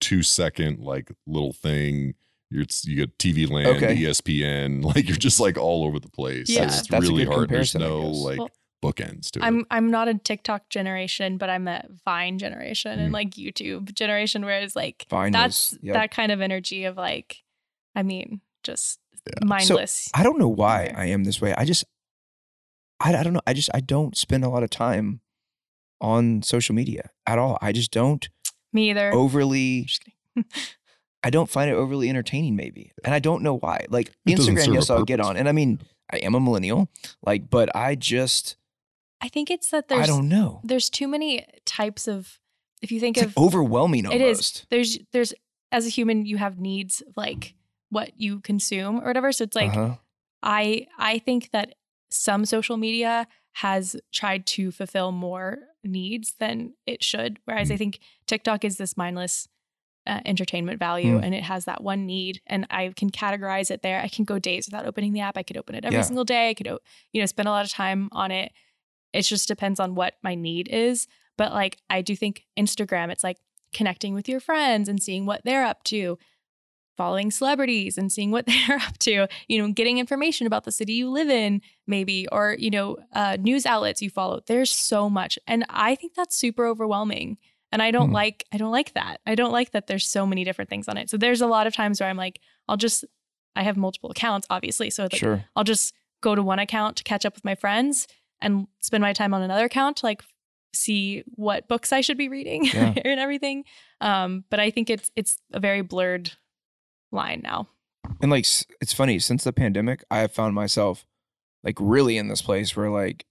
two 0.00 0.22
second 0.22 0.80
like 0.80 1.10
little 1.26 1.52
thing 1.52 2.14
you're, 2.50 2.64
you 2.84 2.94
get 2.96 3.18
TV 3.18 3.50
land, 3.50 3.66
Okay. 3.82 3.96
ESPN, 3.96 4.82
like 4.94 5.08
you're 5.08 5.16
just 5.16 5.40
like 5.40 5.58
all 5.58 5.84
over 5.84 5.98
the 5.98 6.08
place. 6.08 6.48
Yeah. 6.48 6.64
it's 6.66 6.86
That's 6.86 7.06
a 7.06 7.10
really 7.10 7.24
good 7.24 7.32
hard. 7.34 7.48
There's 7.50 7.74
no 7.74 8.00
like 8.02 8.38
Well, 8.38 8.50
bookends 8.84 9.30
to 9.32 9.40
it. 9.40 9.42
I'm 9.42 9.66
I'm 9.70 9.90
not 9.90 10.06
a 10.08 10.14
TikTok 10.14 10.68
generation, 10.68 11.38
but 11.38 11.50
I'm 11.50 11.66
a 11.66 11.84
Vine 12.04 12.38
generation 12.38 12.98
and 13.00 13.10
Mhm. 13.10 13.14
like 13.14 13.30
YouTube 13.30 13.94
generation, 13.94 14.44
where 14.44 14.60
it's 14.60 14.76
like 14.76 15.06
Vine 15.10 15.32
that's 15.32 15.72
was- 15.72 15.78
yep. 15.82 15.94
that 15.94 16.10
kind 16.12 16.30
of 16.30 16.40
energy 16.40 16.84
of 16.84 16.96
like, 16.96 17.42
I 17.96 18.02
mean, 18.04 18.40
just 18.62 19.00
Yeah. 19.26 19.44
mindless. 19.44 20.08
I 20.14 20.22
don't 20.22 20.38
know 20.38 20.48
why 20.48 20.92
I 20.96 21.06
am 21.06 21.24
this 21.24 21.40
way. 21.40 21.52
I 21.58 21.64
just, 21.64 21.84
I, 23.00 23.14
I 23.16 23.22
don't 23.22 23.32
know. 23.32 23.40
I 23.46 23.52
just, 23.52 23.70
I 23.74 23.80
don't 23.80 24.16
spend 24.16 24.44
a 24.44 24.48
lot 24.48 24.62
of 24.62 24.70
time 24.70 25.20
on 26.00 26.42
social 26.42 26.74
media 26.74 27.10
at 27.26 27.38
all. 27.38 27.58
I 27.60 27.72
just 27.72 27.90
don't 27.90 28.28
Me 28.72 28.90
either. 28.90 29.12
overly, 29.12 29.88
I 31.22 31.30
don't 31.30 31.48
find 31.50 31.70
it 31.70 31.74
overly 31.74 32.08
entertaining 32.08 32.56
maybe. 32.56 32.92
And 33.04 33.14
I 33.14 33.18
don't 33.18 33.42
know 33.42 33.56
why. 33.58 33.84
Like 33.88 34.08
It 34.26 34.38
Instagram, 34.38 34.74
yes, 34.74 34.90
I'll 34.90 35.04
get 35.04 35.18
purpose. 35.18 35.30
on. 35.30 35.36
And 35.36 35.48
I 35.48 35.52
mean, 35.52 35.80
I 36.12 36.18
am 36.18 36.34
a 36.34 36.40
millennial, 36.40 36.88
like, 37.24 37.50
but 37.50 37.74
I 37.74 37.94
just, 37.96 38.56
I 39.20 39.28
think 39.28 39.50
it's 39.50 39.70
that 39.70 39.88
there's. 39.88 40.04
I 40.04 40.06
don't 40.06 40.28
know. 40.28 40.60
there's 40.62 40.88
too 40.90 41.08
many 41.08 41.46
types 41.64 42.06
of. 42.06 42.38
If 42.82 42.92
you 42.92 43.00
think 43.00 43.16
It's 43.16 43.26
of 43.26 43.36
like 43.36 43.44
overwhelming 43.44 44.04
It 44.12 44.20
is. 44.20 44.66
there's 44.70 44.98
there's 45.10 45.32
as 45.72 45.86
a 45.86 45.88
human 45.88 46.26
you 46.26 46.36
have 46.36 46.60
needs 46.60 47.02
like 47.16 47.54
what 47.88 48.20
you 48.20 48.40
consume 48.40 49.00
or 49.00 49.06
whatever. 49.06 49.32
So 49.32 49.44
it's 49.44 49.56
like 49.56 49.70
Uh-huh. 49.70 49.96
I 50.42 50.86
I 50.98 51.18
think 51.18 51.50
that 51.52 51.74
some 52.10 52.44
social 52.44 52.76
media 52.76 53.26
has 53.54 53.96
tried 54.12 54.46
to 54.46 54.70
fulfill 54.70 55.12
more 55.12 55.58
needs 55.82 56.34
than 56.38 56.74
it 56.86 57.02
should. 57.02 57.38
Whereas 57.46 57.70
Mm. 57.70 57.72
I 57.72 57.76
think 57.78 57.98
TikTok 58.26 58.64
is 58.64 58.76
this 58.76 58.96
mindless 58.96 59.48
uh, 60.06 60.20
entertainment 60.24 60.78
value 60.78 61.18
Mm. 61.18 61.24
and 61.24 61.34
it 61.34 61.42
has 61.42 61.64
that 61.64 61.82
one 61.82 62.06
need 62.06 62.40
and 62.46 62.64
I 62.70 62.92
can 62.94 63.10
categorize 63.10 63.72
it 63.72 63.82
there. 63.82 64.00
I 64.00 64.06
can 64.08 64.24
go 64.24 64.38
days 64.38 64.66
without 64.66 64.86
opening 64.86 65.12
the 65.12 65.20
app. 65.20 65.36
I 65.36 65.42
could 65.42 65.56
open 65.56 65.74
it 65.74 65.84
every 65.84 65.96
Yeah. 65.98 66.02
single 66.02 66.24
day. 66.24 66.50
I 66.50 66.54
could, 66.54 66.68
you 67.12 67.20
know, 67.20 67.26
spend 67.26 67.48
a 67.48 67.50
lot 67.50 67.64
of 67.64 67.72
time 67.72 68.08
on 68.12 68.30
it. 68.30 68.52
It 69.12 69.22
just 69.22 69.48
depends 69.48 69.80
on 69.80 69.94
what 69.96 70.14
my 70.22 70.36
need 70.36 70.68
is. 70.68 71.08
But 71.36 71.52
like, 71.52 71.78
I 71.90 72.02
do 72.02 72.14
think 72.14 72.44
Instagram, 72.56 73.10
it's 73.10 73.24
like 73.24 73.38
connecting 73.72 74.14
with 74.14 74.28
your 74.28 74.38
friends 74.38 74.88
and 74.88 75.02
seeing 75.02 75.26
what 75.26 75.42
they're 75.44 75.64
up 75.64 75.82
to, 75.84 76.18
following 76.96 77.30
celebrities 77.30 77.98
and 77.98 78.10
seeing 78.10 78.30
what 78.30 78.46
they're 78.68 78.76
up 78.78 78.98
to, 78.98 79.26
you 79.48 79.58
know, 79.62 79.72
getting 79.72 79.98
information 79.98 80.46
about 80.46 80.64
the 80.64 80.72
city 80.72 80.94
you 80.94 81.10
live 81.10 81.28
in, 81.28 81.60
maybe, 81.86 82.26
or, 82.32 82.56
you 82.58 82.70
know, 82.70 82.96
uh, 83.12 83.36
news 83.40 83.66
outlets 83.66 84.00
you 84.02 84.10
follow. 84.10 84.40
There's 84.46 84.70
so 84.70 85.08
much. 85.10 85.38
And 85.46 85.64
I 85.70 85.94
think 85.94 86.14
that's 86.14 86.36
super 86.36 86.66
overwhelming. 86.66 87.38
And 87.72 87.82
I 87.82 87.90
don't 87.90 88.08
Hmm. 88.08 88.14
like, 88.14 88.44
I 88.52 88.56
don't 88.56 88.72
like 88.72 88.94
that. 88.94 89.20
I 89.26 89.34
don't 89.34 89.52
like 89.52 89.72
that 89.72 89.86
there's 89.86 90.06
so 90.06 90.24
many 90.26 90.44
different 90.44 90.70
things 90.70 90.88
on 90.88 90.96
it. 90.96 91.10
So 91.10 91.16
there's 91.16 91.40
a 91.40 91.46
lot 91.46 91.66
of 91.66 91.74
times 91.74 92.00
where 92.00 92.08
I'm 92.08 92.16
like, 92.16 92.40
I'll 92.68 92.76
just, 92.76 93.04
I 93.54 93.62
have 93.62 93.76
multiple 93.76 94.10
accounts, 94.10 94.46
obviously. 94.50 94.88
So 94.90 95.04
like, 95.04 95.14
sure. 95.16 95.44
I'll 95.56 95.64
just 95.64 95.92
go 96.22 96.34
to 96.34 96.42
one 96.42 96.58
account 96.58 96.96
to 96.96 97.04
catch 97.04 97.26
up 97.26 97.34
with 97.34 97.44
my 97.44 97.54
friends 97.54 98.06
and 98.40 98.66
spend 98.80 99.02
my 99.02 99.12
time 99.12 99.34
on 99.34 99.42
another 99.42 99.64
account 99.64 99.98
to 99.98 100.06
like 100.06 100.22
see 100.74 101.24
what 101.34 101.68
books 101.68 101.92
I 101.92 102.00
should 102.02 102.18
be 102.18 102.28
reading 102.28 102.64
Yeah. 102.64 102.94
and 103.04 103.18
everything. 103.20 103.64
Um, 104.00 104.44
but 104.50 104.60
I 104.60 104.70
think 104.70 104.90
it's 104.90 105.10
it's 105.16 105.38
a 105.52 105.60
very 105.60 105.80
blurred 105.80 106.32
line 107.10 107.40
now. 107.42 107.68
And 108.20 108.30
like, 108.30 108.46
it's 108.80 108.92
funny, 108.92 109.18
since 109.18 109.44
the 109.44 109.52
pandemic, 109.52 110.04
I 110.10 110.18
have 110.18 110.32
found 110.32 110.54
myself 110.54 111.06
like 111.64 111.76
really 111.80 112.16
in 112.16 112.28
this 112.28 112.42
place 112.42 112.76
where 112.76 112.90
like 112.90 113.26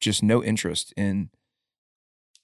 just 0.00 0.22
no 0.22 0.42
interest 0.42 0.92
in 0.96 1.30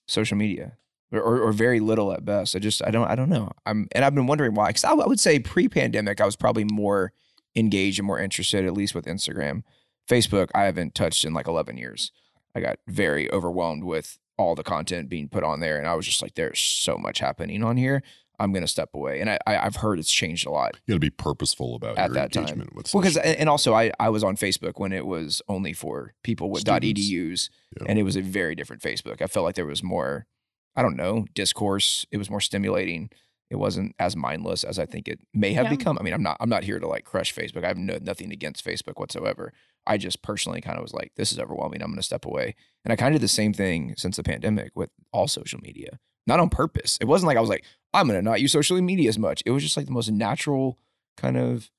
social 0.06 0.36
media 0.36 0.76
or, 1.12 1.20
or, 1.20 1.40
or 1.40 1.52
very 1.52 1.80
little 1.80 2.12
at 2.12 2.24
best. 2.24 2.54
I 2.54 2.58
just, 2.58 2.84
I 2.84 2.90
don't, 2.90 3.08
I 3.08 3.14
don't 3.14 3.30
know. 3.30 3.50
I'm, 3.64 3.88
and 3.92 4.04
I've 4.04 4.14
been 4.14 4.26
wondering 4.26 4.54
why. 4.54 4.72
Cause 4.72 4.84
I, 4.84 4.92
I 4.92 5.06
would 5.06 5.20
say 5.20 5.38
pre 5.38 5.68
pandemic, 5.68 6.20
I 6.20 6.26
was 6.26 6.36
probably 6.36 6.64
more 6.64 7.12
engaged 7.56 7.98
and 7.98 8.06
more 8.06 8.20
interested, 8.20 8.64
at 8.64 8.74
least 8.74 8.94
with 8.94 9.06
Instagram. 9.06 9.62
Facebook, 10.08 10.50
I 10.54 10.64
haven't 10.64 10.94
touched 10.94 11.24
in 11.24 11.32
like 11.32 11.48
11 11.48 11.78
years. 11.78 12.12
I 12.54 12.60
got 12.60 12.78
very 12.86 13.30
overwhelmed 13.32 13.84
with 13.84 14.18
all 14.36 14.54
the 14.54 14.62
content 14.62 15.08
being 15.08 15.28
put 15.28 15.44
on 15.44 15.60
there. 15.60 15.78
And 15.78 15.86
I 15.86 15.94
was 15.94 16.06
just 16.06 16.22
like, 16.22 16.34
there's 16.34 16.58
so 16.58 16.96
much 16.96 17.18
happening 17.18 17.62
on 17.62 17.76
here. 17.76 18.02
I'm 18.40 18.52
going 18.52 18.62
to 18.62 18.68
step 18.68 18.90
away. 18.94 19.20
And 19.20 19.30
I, 19.30 19.38
I, 19.46 19.58
I've 19.66 19.76
heard 19.76 19.98
it's 19.98 20.10
changed 20.10 20.46
a 20.46 20.50
lot. 20.50 20.76
You 20.86 20.94
got 20.94 20.96
to 20.96 21.00
be 21.00 21.10
purposeful 21.10 21.76
about 21.76 21.98
At 21.98 22.06
your 22.08 22.14
that 22.14 22.32
time. 22.32 22.68
with 22.74 22.92
Well, 22.92 23.02
because 23.02 23.14
social- 23.14 23.34
and 23.38 23.48
also 23.48 23.74
I 23.74 23.92
I 24.00 24.08
was 24.08 24.24
on 24.24 24.36
Facebook 24.36 24.72
when 24.80 24.92
it 24.92 25.06
was 25.06 25.42
only 25.48 25.72
for 25.72 26.14
people 26.24 26.50
with 26.50 26.62
Students. 26.62 27.00
.edus, 27.00 27.50
Yeah. 27.78 27.86
and 27.88 27.98
it 27.98 28.02
was 28.02 28.16
a 28.16 28.22
very 28.22 28.54
different 28.54 28.82
Facebook. 28.82 29.20
I 29.22 29.26
felt 29.26 29.44
like 29.44 29.54
there 29.54 29.66
was 29.66 29.82
more, 29.82 30.26
I 30.74 30.82
don't 30.82 30.96
know, 30.96 31.26
discourse. 31.34 32.06
It 32.10 32.16
was 32.16 32.30
more 32.30 32.40
stimulating. 32.40 33.10
It 33.50 33.56
wasn't 33.56 33.94
as 33.98 34.14
mindless 34.16 34.62
as 34.64 34.78
I 34.78 34.86
think 34.86 35.08
it 35.08 35.18
may 35.34 35.52
have 35.54 35.64
Yeah. 35.66 35.70
become. 35.76 35.98
I 35.98 36.02
mean, 36.02 36.14
I'm 36.14 36.22
not 36.22 36.36
I'm 36.40 36.48
not 36.48 36.64
here 36.64 36.78
to 36.80 36.86
like 36.88 37.04
crush 37.04 37.34
Facebook. 37.34 37.64
I 37.64 37.68
have 37.68 37.78
no, 37.78 37.98
nothing 38.00 38.32
against 38.32 38.64
Facebook 38.64 38.94
whatsoever. 38.98 39.52
I 39.86 39.96
just 39.98 40.22
personally 40.22 40.60
kind 40.60 40.76
of 40.78 40.82
was 40.82 40.92
like, 40.94 41.12
this 41.16 41.32
is 41.32 41.38
overwhelming. 41.38 41.82
I'm 41.82 41.88
going 41.88 41.96
to 41.96 42.02
step 42.02 42.24
away. 42.26 42.54
And 42.84 42.92
I 42.92 42.96
kind 42.96 43.14
of 43.14 43.20
did 43.20 43.24
the 43.24 43.28
same 43.28 43.52
thing 43.52 43.94
since 43.96 44.16
the 44.16 44.22
pandemic 44.22 44.70
with 44.76 44.90
all 45.12 45.26
social 45.26 45.58
media, 45.62 45.98
not 46.26 46.40
on 46.40 46.48
purpose. 46.48 46.98
It 47.00 47.06
wasn't 47.06 47.28
like 47.28 47.36
I 47.36 47.40
was 47.40 47.50
like, 47.50 47.64
I'm 47.92 48.06
going 48.06 48.18
to 48.18 48.22
not 48.22 48.40
use 48.40 48.52
social 48.52 48.80
media 48.80 49.08
as 49.08 49.18
much. 49.18 49.42
It 49.44 49.50
was 49.50 49.62
just 49.62 49.76
like 49.76 49.86
the 49.86 49.92
most 49.92 50.10
natural 50.10 50.78
kind 51.16 51.36
of 51.36 51.70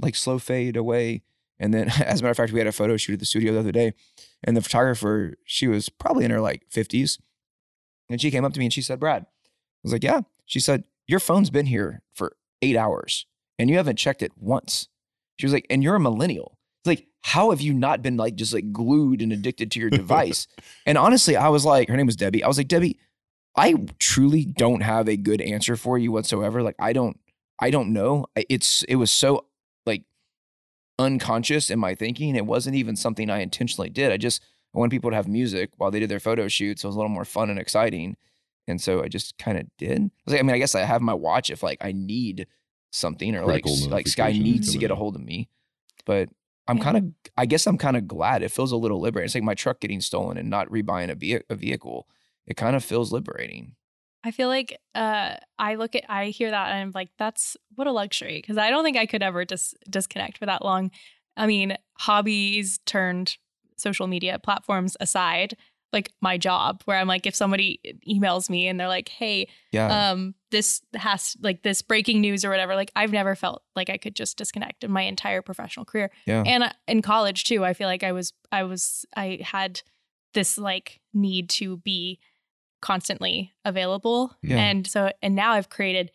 like 0.00 0.16
slow 0.16 0.38
fade 0.38 0.76
away. 0.76 1.22
And 1.58 1.72
then, 1.74 1.88
as 2.04 2.20
a 2.20 2.22
matter 2.22 2.30
of 2.30 2.36
fact, 2.36 2.52
we 2.52 2.58
had 2.58 2.66
a 2.66 2.72
photo 2.72 2.96
shoot 2.96 3.14
at 3.14 3.20
the 3.20 3.26
studio 3.26 3.52
the 3.52 3.60
other 3.60 3.72
day, 3.72 3.92
and 4.42 4.56
the 4.56 4.62
photographer, 4.62 5.34
she 5.44 5.68
was 5.68 5.88
probably 5.88 6.24
in 6.24 6.30
her 6.30 6.40
like 6.40 6.68
50s. 6.70 7.18
And 8.08 8.20
she 8.20 8.30
came 8.30 8.44
up 8.44 8.52
to 8.54 8.58
me 8.58 8.66
and 8.66 8.72
she 8.72 8.82
said, 8.82 8.98
Brad, 8.98 9.22
I 9.22 9.26
was 9.84 9.92
like, 9.92 10.02
yeah. 10.02 10.22
She 10.46 10.58
said, 10.58 10.84
Your 11.06 11.20
phone's 11.20 11.50
been 11.50 11.66
here 11.66 12.02
for 12.12 12.36
eight 12.60 12.76
hours 12.76 13.26
and 13.58 13.70
you 13.70 13.76
haven't 13.76 13.96
checked 13.96 14.22
it 14.22 14.32
once. 14.36 14.88
She 15.38 15.46
was 15.46 15.52
like, 15.52 15.66
And 15.70 15.82
you're 15.82 15.94
a 15.94 16.00
millennial. 16.00 16.58
It's 16.80 16.88
like, 16.88 17.06
how 17.20 17.50
have 17.50 17.60
you 17.60 17.72
not 17.72 18.02
been 18.02 18.16
like 18.16 18.34
just 18.34 18.52
like 18.52 18.72
glued 18.72 19.22
and 19.22 19.32
addicted 19.32 19.70
to 19.70 19.80
your 19.80 19.90
device? 19.90 20.48
and 20.86 20.98
honestly, 20.98 21.36
I 21.36 21.50
was 21.50 21.64
like, 21.64 21.88
her 21.88 21.96
name 21.96 22.06
was 22.06 22.16
Debbie. 22.16 22.42
I 22.42 22.48
was 22.48 22.58
like, 22.58 22.68
Debbie, 22.68 22.98
I 23.56 23.74
truly 23.98 24.44
don't 24.44 24.80
have 24.82 25.08
a 25.08 25.16
good 25.16 25.40
answer 25.40 25.76
for 25.76 25.98
you 25.98 26.12
whatsoever. 26.12 26.62
Like, 26.62 26.76
I 26.78 26.92
don't, 26.92 27.18
I 27.60 27.70
don't 27.70 27.92
know. 27.92 28.26
It's, 28.36 28.82
it 28.84 28.94
was 28.96 29.10
so 29.10 29.46
like 29.86 30.04
unconscious 30.98 31.70
in 31.70 31.78
my 31.78 31.94
thinking. 31.94 32.36
It 32.36 32.46
wasn't 32.46 32.76
even 32.76 32.96
something 32.96 33.30
I 33.30 33.40
intentionally 33.40 33.90
did. 33.90 34.12
I 34.12 34.16
just 34.16 34.42
I 34.74 34.78
wanted 34.78 34.90
people 34.90 35.10
to 35.10 35.16
have 35.16 35.26
music 35.28 35.70
while 35.76 35.90
they 35.90 36.00
did 36.00 36.08
their 36.08 36.20
photo 36.20 36.48
shoots. 36.48 36.82
So 36.82 36.86
it 36.86 36.90
was 36.90 36.96
a 36.96 36.98
little 36.98 37.10
more 37.10 37.24
fun 37.24 37.50
and 37.50 37.58
exciting. 37.58 38.16
And 38.68 38.80
so 38.80 39.02
I 39.02 39.08
just 39.08 39.36
kind 39.38 39.58
of 39.58 39.66
did. 39.78 39.98
I, 40.00 40.10
was 40.24 40.32
like, 40.34 40.40
I 40.40 40.42
mean, 40.42 40.54
I 40.54 40.58
guess 40.58 40.74
I 40.74 40.82
have 40.84 41.00
my 41.02 41.14
watch 41.14 41.50
if 41.50 41.62
like 41.62 41.78
I 41.80 41.92
need 41.92 42.46
something 42.92 43.34
or 43.34 43.40
like 43.40 43.64
Critical 43.64 43.72
s- 43.72 43.86
like 43.88 44.06
Sky 44.08 44.32
needs 44.32 44.72
to 44.72 44.78
get 44.78 44.90
a 44.90 44.94
hold 44.94 45.16
of 45.16 45.22
me. 45.22 45.48
But 46.06 46.28
I'm 46.68 46.78
kind 46.78 46.96
of 46.96 47.04
I 47.36 47.46
guess 47.46 47.66
I'm 47.66 47.78
kind 47.78 47.96
of 47.96 48.06
glad. 48.06 48.42
It 48.42 48.52
feels 48.52 48.70
a 48.70 48.76
little 48.76 49.00
liberating. 49.00 49.26
It's 49.26 49.34
like 49.34 49.42
my 49.42 49.54
truck 49.54 49.80
getting 49.80 50.00
stolen 50.00 50.36
and 50.38 50.48
not 50.48 50.68
rebuying 50.68 51.10
a, 51.10 51.14
ve- 51.16 51.42
a 51.50 51.54
vehicle. 51.56 52.06
It 52.50 52.56
kind 52.58 52.76
of 52.76 52.84
feels 52.84 53.12
liberating. 53.12 53.76
I 54.22 54.32
feel 54.32 54.48
like 54.48 54.76
uh, 54.94 55.36
I 55.58 55.76
look 55.76 55.94
at, 55.96 56.04
I 56.10 56.26
hear 56.26 56.50
that 56.50 56.72
and 56.72 56.78
I'm 56.82 56.92
like, 56.94 57.08
that's 57.18 57.56
what 57.76 57.86
a 57.86 57.92
luxury 57.92 58.36
because 58.42 58.58
I 58.58 58.68
don't 58.68 58.84
think 58.84 58.98
I 58.98 59.06
could 59.06 59.22
ever 59.22 59.46
dis- 59.46 59.74
disconnect 59.88 60.36
for 60.36 60.44
that 60.44 60.62
long. 60.62 60.90
I 61.38 61.46
mean, 61.46 61.76
hobbies 61.98 62.80
turned 62.84 63.36
social 63.78 64.06
media 64.08 64.38
platforms 64.38 64.96
aside, 65.00 65.56
like 65.92 66.12
my 66.20 66.36
job, 66.36 66.82
where 66.84 66.98
I'm 66.98 67.06
like, 67.08 67.24
if 67.24 67.34
somebody 67.34 67.80
emails 68.06 68.50
me 68.50 68.66
and 68.68 68.78
they're 68.78 68.88
like, 68.88 69.08
hey, 69.08 69.48
Yeah. 69.72 70.10
um, 70.10 70.34
this 70.50 70.82
has 70.94 71.36
like 71.40 71.62
this 71.62 71.80
breaking 71.80 72.20
news 72.20 72.44
or 72.44 72.50
whatever, 72.50 72.74
like 72.74 72.90
I've 72.94 73.12
never 73.12 73.34
felt 73.34 73.62
like 73.74 73.88
I 73.88 73.96
could 73.96 74.14
just 74.16 74.36
disconnect 74.36 74.84
in 74.84 74.90
my 74.90 75.02
entire 75.02 75.40
professional 75.40 75.86
career. 75.86 76.10
yeah. 76.26 76.42
and 76.44 76.64
I- 76.64 76.74
in 76.88 77.00
college 77.00 77.44
too 77.44 77.64
i 77.64 77.72
feel 77.72 77.86
like 77.88 78.02
i 78.02 78.10
was 78.12 78.32
i 78.52 78.64
was 78.64 79.06
i 79.16 79.38
had 79.42 79.80
this 80.34 80.58
like 80.58 81.00
need 81.14 81.48
to 81.50 81.76
be 81.78 82.18
constantly 82.80 83.52
available 83.64 84.36
Yeah. 84.42 84.56
and 84.58 84.86
so 84.86 85.10
and 85.22 85.34
now 85.34 85.52
i've 85.52 85.68
created 85.68 86.10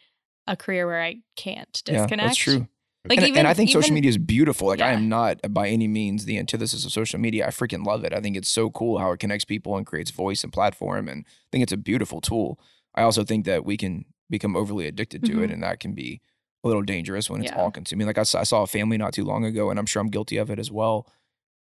a 0.47 0.55
career 0.55 0.85
where 0.87 1.01
i 1.01 1.17
can't 1.35 1.81
yeah, 1.87 1.93
disconnect 1.99 2.27
that's 2.29 2.37
true. 2.37 2.67
like 3.07 3.19
and, 3.19 3.27
even 3.27 3.39
and 3.39 3.47
I 3.47 3.53
think 3.53 3.69
social 3.69 3.93
media 3.93 4.09
is 4.09 4.17
beautiful. 4.17 4.67
Like 4.67 4.81
I 4.81 4.91
am 4.91 5.07
not 5.09 5.39
by 5.53 5.67
any 5.69 5.87
means 5.87 6.25
the 6.25 6.39
antithesis 6.39 6.85
of 6.85 6.91
social 6.91 7.19
media. 7.19 7.45
I 7.45 7.49
freaking 7.51 7.85
love 7.85 8.03
it. 8.03 8.13
I 8.15 8.19
think 8.19 8.35
it's 8.35 8.49
so 8.49 8.71
cool 8.71 8.97
how 8.97 9.11
it 9.11 9.19
connects 9.19 9.45
people 9.45 9.77
and 9.77 9.85
creates 9.85 10.09
voice 10.09 10.43
and 10.43 10.51
platform. 10.51 11.07
And 11.07 11.23
I 11.27 11.47
think 11.51 11.61
it's 11.61 11.71
a 11.71 11.77
beautiful 11.77 12.19
tool. 12.19 12.59
I 12.95 13.03
also 13.03 13.23
think 13.23 13.45
that 13.45 13.63
we 13.63 13.77
can 13.77 14.05
become 14.27 14.55
overly 14.55 14.87
addicted 14.87 15.23
to 15.25 15.43
it, 15.43 15.49
Mhm. 15.49 15.53
and 15.53 15.61
that 15.63 15.79
can 15.79 15.93
be 15.93 16.19
a 16.63 16.67
little 16.67 16.81
dangerous 16.81 17.29
when 17.29 17.43
it's 17.43 17.51
Yeah. 17.51 17.59
all 17.61 17.69
consuming. 17.69 18.07
Like 18.07 18.17
I 18.17 18.21
I 18.21 18.43
saw 18.43 18.63
a 18.63 18.67
family 18.67 18.97
not 18.97 19.13
too 19.13 19.23
long 19.23 19.45
ago, 19.45 19.69
and 19.69 19.77
I'm 19.77 19.85
sure 19.85 20.01
I'm 20.01 20.09
guilty 20.09 20.37
of 20.37 20.49
it 20.49 20.57
as 20.57 20.71
well. 20.71 21.07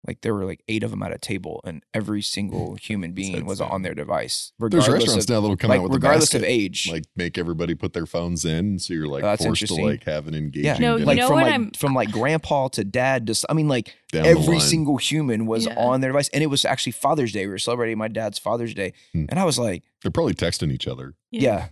Like 0.08 0.22
there 0.22 0.34
were 0.34 0.46
like 0.46 0.64
eight 0.68 0.82
of 0.84 0.90
them 0.90 1.04
at 1.04 1.12
a 1.14 1.18
table, 1.20 1.62
and 1.64 1.84
every 1.94 2.22
single 2.24 2.74
human 2.82 3.12
being 3.12 3.46
was 3.46 3.60
insane. 3.60 3.72
on 3.74 3.82
their 3.84 3.94
device, 3.94 4.52
There's 4.58 4.74
regardless 4.74 4.88
restaurants 5.06 5.26
of 5.26 5.30
now 5.30 5.42
that'll 5.42 5.58
come 5.58 5.70
like 5.70 5.78
out 5.80 5.84
with 5.84 5.92
the 5.92 5.98
regardless 5.98 6.34
of 6.34 6.44
age. 6.44 6.90
like 6.92 7.04
make 7.16 7.38
everybody 7.38 7.76
put 7.76 7.94
their 7.94 8.08
phones 8.08 8.44
in, 8.44 8.80
so 8.80 8.94
you're 8.96 9.08
like 9.08 9.24
Oh, 9.24 9.28
that's 9.28 9.46
forced 9.46 9.68
to 9.68 9.76
like 9.76 10.04
have 10.06 10.28
an 10.28 10.34
engaging. 10.34 10.66
Yeah, 10.66 10.78
No, 10.80 10.94
you 10.94 11.06
dinner 11.06 11.06
like 11.06 11.18
know 11.18 11.28
from 11.28 11.36
what 11.36 11.44
like 11.44 11.52
I'm- 11.54 11.72
from 11.78 11.94
like 11.94 12.12
grandpa 12.12 12.68
to 12.70 12.84
dad 12.84 13.28
to 13.28 13.46
I 13.50 13.54
mean 13.54 13.68
like 13.68 13.96
down 14.12 14.26
every 14.26 14.60
single 14.60 14.98
human 14.98 15.46
was 15.46 15.68
Yeah. 15.68 15.76
on 15.78 16.02
their 16.02 16.10
device 16.12 16.30
and 16.34 16.44
it 16.44 16.48
was 16.48 16.66
actually 16.66 16.94
father's 16.94 17.32
day 17.32 17.46
we 17.46 17.52
were 17.52 17.58
celebrating 17.60 17.98
my 17.98 18.08
dad's 18.08 18.40
father's 18.40 18.74
day 18.74 18.94
Hmm. 19.14 19.26
and 19.30 19.40
i 19.40 19.46
was 19.46 19.58
like 19.60 19.84
They're 20.02 20.12
probably 20.12 20.34
texting 20.34 20.72
each 20.72 20.88
other. 20.88 21.14
yeah. 21.30 21.68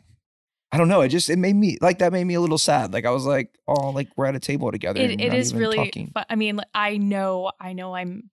I 0.71 0.77
don't 0.77 0.88
know 0.88 1.01
it 1.01 1.10
just 1.10 1.29
it 1.29 1.38
made 1.38 1.55
me 1.55 1.77
like 1.82 1.99
that 1.99 2.12
made 2.12 2.23
me 2.23 2.34
a 2.34 2.41
little 2.41 2.58
sad 2.58 2.93
like 2.93 3.05
i 3.05 3.10
was 3.10 3.25
like 3.25 3.58
oh 3.67 3.89
like 3.89 4.08
we're 4.15 4.25
at 4.25 4.36
a 4.36 4.39
table 4.39 4.71
together 4.71 4.99
it, 5.01 5.12
and 5.12 5.21
it 5.21 5.29
not 5.29 5.38
is 5.38 5.53
really 5.53 5.91
fun. 5.93 6.25
i 6.29 6.36
mean 6.36 6.55
like, 6.58 6.67
i 6.73 6.97
know 6.97 7.51
i 7.60 7.73
know 7.73 7.95
i'm 7.95 8.29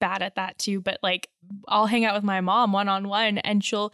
bad 0.00 0.22
at 0.22 0.36
that 0.36 0.56
too 0.58 0.80
but 0.80 0.98
like 1.02 1.28
i'll 1.68 1.86
hang 1.86 2.04
out 2.04 2.14
with 2.14 2.24
my 2.24 2.40
mom 2.40 2.72
one-on-one 2.72 3.38
and 3.38 3.62
she'll 3.64 3.92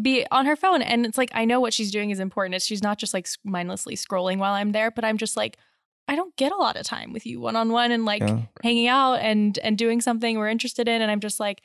be 0.00 0.26
on 0.30 0.46
her 0.46 0.56
phone 0.56 0.82
and 0.82 1.06
it's 1.06 1.18
like 1.18 1.30
i 1.34 1.44
know 1.44 1.60
what 1.60 1.72
she's 1.74 1.90
doing 1.90 2.10
is 2.10 2.20
important 2.20 2.54
it's 2.54 2.66
she's 2.66 2.82
not 2.82 2.98
just 2.98 3.14
like 3.14 3.28
mindlessly 3.44 3.94
scrolling 3.96 4.38
while 4.38 4.54
i'm 4.54 4.72
there 4.72 4.90
but 4.90 5.04
i'm 5.04 5.18
just 5.18 5.36
like 5.36 5.56
i 6.08 6.16
don't 6.16 6.34
get 6.36 6.52
a 6.52 6.56
lot 6.56 6.76
of 6.76 6.84
time 6.84 7.12
with 7.12 7.24
you 7.26 7.40
one-on-one 7.40 7.92
and 7.92 8.04
like 8.04 8.22
Yeah. 8.22 8.42
hanging 8.62 8.88
out 8.88 9.14
and 9.16 9.58
and 9.58 9.78
doing 9.78 10.00
something 10.00 10.36
we're 10.38 10.48
interested 10.48 10.88
in 10.88 11.00
and 11.02 11.10
i'm 11.10 11.20
just 11.20 11.38
like 11.38 11.62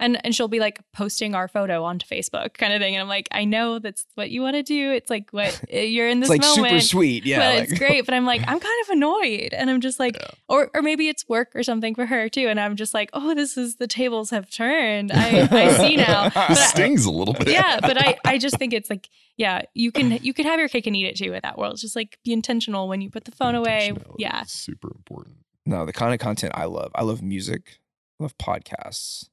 and 0.00 0.18
and 0.24 0.34
she'll 0.34 0.48
be 0.48 0.58
like 0.58 0.80
posting 0.92 1.34
our 1.34 1.46
photo 1.46 1.84
onto 1.84 2.04
facebook 2.06 2.54
kind 2.54 2.72
of 2.72 2.80
thing 2.80 2.94
and 2.96 3.02
i'm 3.02 3.08
like 3.08 3.28
i 3.30 3.44
know 3.44 3.78
that's 3.78 4.06
what 4.16 4.30
you 4.30 4.42
want 4.42 4.56
to 4.56 4.62
do 4.62 4.90
it's 4.92 5.08
like 5.10 5.30
what 5.30 5.62
eh, 5.70 5.82
you're 5.82 6.08
in 6.08 6.18
this 6.20 6.28
it's 6.30 6.38
like 6.44 6.56
moment 6.56 6.72
super 6.72 6.80
sweet 6.80 7.24
yeah 7.24 7.38
but 7.38 7.54
like, 7.60 7.68
it's 7.70 7.78
great. 7.84 8.04
But 8.06 8.14
I'm 8.14 8.24
like, 8.26 8.40
I'm 8.42 8.58
kind 8.58 8.80
of 8.84 8.88
annoyed, 8.90 9.52
and 9.52 9.68
I'm 9.70 9.80
just 9.80 10.00
like, 10.00 10.16
Yeah. 10.16 10.30
or 10.48 10.70
or 10.74 10.82
maybe 10.82 11.08
it's 11.08 11.28
work 11.28 11.50
or 11.54 11.62
something 11.62 11.94
for 11.94 12.06
her 12.06 12.28
too, 12.28 12.48
and 12.48 12.58
I'm 12.58 12.74
just 12.76 12.94
like, 12.94 13.10
oh, 13.12 13.34
this 13.34 13.56
is 13.56 13.76
the 13.76 13.86
tables 13.86 14.30
have 14.30 14.50
turned. 14.50 15.12
I 15.12 15.46
I 15.50 15.72
see 15.78 15.96
now. 15.96 16.30
But 16.30 16.54
stings 16.56 17.04
a 17.04 17.10
little 17.10 17.34
bit. 17.34 17.48
yeah, 17.48 17.78
but 17.80 17.96
I 17.98 18.16
I 18.24 18.38
just 18.38 18.56
think 18.58 18.72
it's 18.72 18.88
like, 18.90 19.08
yeah, 19.36 19.62
you 19.74 19.92
can 19.92 20.12
you 20.22 20.32
can 20.32 20.46
have 20.46 20.58
your 20.58 20.68
cake 20.68 20.86
and 20.86 20.96
eat 20.96 21.06
it 21.06 21.16
too 21.16 21.30
with 21.30 21.42
that 21.42 21.58
world. 21.58 21.74
it's 21.74 21.82
Just 21.82 21.94
like 21.96 22.18
be 22.24 22.32
intentional 22.32 22.88
when 22.88 23.00
you 23.00 23.10
put 23.10 23.24
the 23.24 23.32
phone 23.32 23.54
away. 23.54 23.92
Yeah, 24.18 24.42
super 24.46 24.88
important. 24.88 25.36
no 25.66 25.84
the 25.84 25.92
kind 25.92 26.12
of 26.14 26.20
content 26.20 26.52
i 26.56 26.64
love 26.64 26.90
i 26.94 27.02
love 27.02 27.20
music 27.22 27.78
i 28.18 28.24
love 28.24 28.36
podcasts 28.38 29.28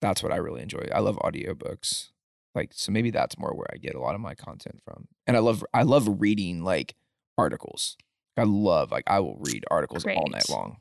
that's 0.00 0.22
what 0.22 0.32
i 0.32 0.36
really 0.36 0.62
enjoy 0.62 0.86
i 0.94 0.98
love 1.00 1.16
audiobooks 1.18 2.08
like 2.54 2.70
so 2.74 2.90
maybe 2.90 3.10
that's 3.10 3.38
more 3.38 3.54
where 3.54 3.68
I 3.72 3.76
get 3.76 3.94
a 3.94 4.00
lot 4.00 4.14
of 4.16 4.20
my 4.20 4.34
content 4.34 4.80
from. 4.84 5.06
And 5.26 5.36
I 5.36 5.40
love 5.40 5.64
I 5.72 5.84
love 5.84 6.20
reading 6.20 6.64
like 6.64 6.96
articles. 7.38 7.96
I 8.36 8.42
love 8.42 8.90
like 8.90 9.04
I 9.06 9.20
will 9.20 9.36
read 9.38 9.64
articles 9.70 10.04
all 10.04 10.26
night 10.28 10.48
long. 10.50 10.78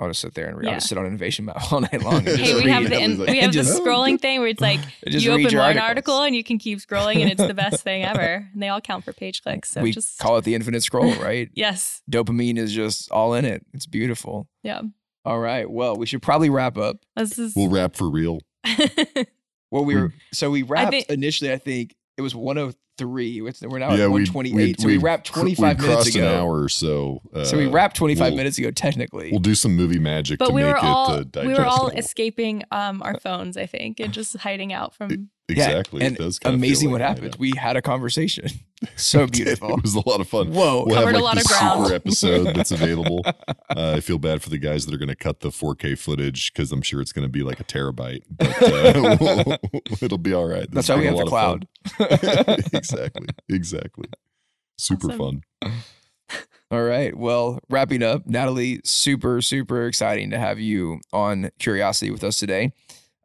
I'll 0.00 0.08
just 0.08 0.20
sit 0.22 0.34
there 0.34 0.48
and 0.48 0.56
read. 0.56 0.68
I'll 0.68 0.74
just 0.74 0.88
sit 0.88 0.96
on 0.98 1.04
Innovation 1.06 1.44
Map 1.44 1.62
all 1.72 1.80
night 1.82 2.02
long. 2.02 2.24
Just 2.24 2.38
Hey, 2.38 2.54
we 2.54 2.60
read. 2.60 2.68
have 2.70 2.88
the 2.88 2.98
in, 2.98 3.18
like- 3.18 3.28
we 3.28 3.38
have 3.38 3.52
the 3.52 3.60
scrolling 3.60 4.18
thing 4.20 4.40
where 4.40 4.48
it's 4.48 4.60
like 4.62 4.80
you 5.06 5.30
open 5.30 5.44
one 5.44 5.56
articles. 5.56 5.82
article 5.88 6.22
and 6.22 6.34
you 6.34 6.42
can 6.42 6.58
keep 6.58 6.78
scrolling 6.78 7.20
and 7.20 7.30
it's 7.30 7.46
the 7.46 7.54
best 7.54 7.82
thing 7.84 8.02
ever. 8.02 8.48
And 8.52 8.62
they 8.62 8.68
all 8.68 8.80
count 8.80 9.04
for 9.04 9.12
page 9.12 9.42
clicks. 9.42 9.68
So 9.68 9.82
we 9.82 9.92
just 9.92 10.18
call 10.18 10.38
it 10.38 10.44
the 10.44 10.54
infinite 10.54 10.82
scroll, 10.82 11.14
right? 11.16 11.50
yes, 11.54 12.00
Dopamine 12.10 12.56
is 12.56 12.72
just 12.72 13.10
all 13.12 13.34
in 13.34 13.44
it. 13.44 13.64
It's 13.74 13.86
beautiful. 13.86 14.48
yeah. 14.62 14.80
All 15.24 15.38
right. 15.38 15.70
Well, 15.70 15.96
we 15.96 16.06
should 16.06 16.22
probably 16.22 16.50
wrap 16.50 16.76
up. 16.76 16.96
This 17.16 17.38
is 17.38 17.54
We'll 17.56 17.68
wrap 17.70 17.94
for 17.96 18.10
real. 18.10 18.40
Well, 19.70 19.86
we 19.86 19.94
were 19.96 20.12
so 20.34 20.50
we 20.50 20.62
wrapped 20.64 20.90
think- 20.90 21.08
initially. 21.08 21.50
I 21.50 21.56
think 21.56 21.94
it 22.18 22.20
was 22.20 22.34
103. 22.34 23.38
It's- 23.38 23.62
We're 23.62 23.78
now 23.78 23.94
yeah, 23.94 24.04
at 24.04 24.10
we 24.10 24.20
128. 24.24 24.80
so 24.80 24.86
we 24.86 24.98
wrapped 24.98 25.32
cr- 25.32 25.40
25 25.40 25.78
we 25.80 25.82
minutes 25.86 25.94
crossed 26.04 26.14
ago. 26.14 26.28
an 26.30 26.38
hour 26.40 26.60
or 26.62 26.68
so. 26.68 27.22
Uh, 27.34 27.44
so 27.44 27.56
we 27.56 27.66
wrapped 27.68 27.96
25 27.96 28.20
we'll- 28.32 28.36
minutes 28.36 28.58
ago, 28.58 28.70
technically. 28.70 29.30
We'll 29.30 29.40
do 29.40 29.54
some 29.54 29.74
movie 29.74 29.98
magic 29.98 30.38
but 30.38 30.48
to 30.48 30.52
we 30.52 30.60
make 30.62 30.72
were 30.72 30.76
it 30.76 30.84
all 30.84 31.10
uh, 31.10 31.24
we 31.36 31.54
were 31.54 31.64
all 31.64 31.88
escaping 31.88 32.64
um 32.70 33.00
our 33.02 33.18
phones, 33.18 33.56
I 33.56 33.64
think, 33.64 33.98
and 33.98 34.12
just 34.12 34.36
hiding 34.36 34.74
out 34.74 34.94
from 34.94 35.30
exactly. 35.52 36.00
Yeah, 36.00 36.06
it 36.06 36.08
and 36.08 36.16
does 36.18 36.38
kinda 36.38 36.54
amazing 36.56 36.88
like 36.90 36.92
what 36.92 37.00
a 37.02 37.06
happened. 37.06 37.26
out. 37.34 37.38
We 37.38 37.52
had 37.56 37.76
a 37.76 37.82
conversation. 37.82 38.48
So 38.96 39.28
beautiful. 39.28 39.74
it 39.76 39.82
was 39.82 39.94
a 39.94 40.02
lot 40.08 40.20
of 40.20 40.26
fun. 40.26 40.52
Whoa. 40.52 40.82
We'll 40.84 40.96
Covered 40.96 41.14
a 41.14 41.18
have 41.18 41.22
like 41.22 41.22
lot 41.22 41.34
the 41.36 41.40
of 41.42 41.46
ground. 41.46 41.84
super 41.84 41.94
episode 41.94 42.56
that's 42.56 42.72
available. 42.72 43.22
Uh, 43.24 43.94
I 43.96 44.00
feel 44.00 44.18
bad 44.18 44.42
for 44.42 44.50
the 44.50 44.58
guys 44.58 44.86
that 44.86 44.92
are 44.92 44.98
going 44.98 45.08
to 45.08 45.14
cut 45.14 45.38
the 45.38 45.50
4K 45.50 45.96
footage 45.96 46.52
because 46.52 46.72
I'm 46.72 46.82
sure 46.82 47.00
it's 47.00 47.12
going 47.12 47.24
to 47.24 47.30
be 47.30 47.44
like 47.44 47.60
a 47.60 47.64
terabyte, 47.64 48.22
but 48.28 48.48
uh, 48.60 49.56
it'll 50.04 50.18
be 50.18 50.34
all 50.34 50.48
right. 50.48 50.68
That's 50.68 50.88
This 50.88 50.96
why 50.96 50.96
we 51.00 51.06
have 51.06 51.14
been 51.14 51.24
the 51.26 51.30
a 51.30 51.32
lot 51.32 51.62
of 51.62 51.68
cloud. 52.00 52.72
exactly. 52.72 53.26
Exactly. 53.48 54.06
Super 54.78 55.12
Awesome. 55.12 55.42
fun. 55.62 55.72
All 56.72 56.82
right. 56.82 57.16
Well, 57.16 57.60
wrapping 57.70 58.02
up, 58.02 58.26
Natalie, 58.26 58.80
super, 58.84 59.40
super 59.42 59.86
exciting 59.86 60.30
to 60.30 60.38
have 60.40 60.58
you 60.58 61.00
on 61.12 61.50
Curiosity 61.60 62.10
with 62.10 62.24
us 62.24 62.36
today. 62.38 62.72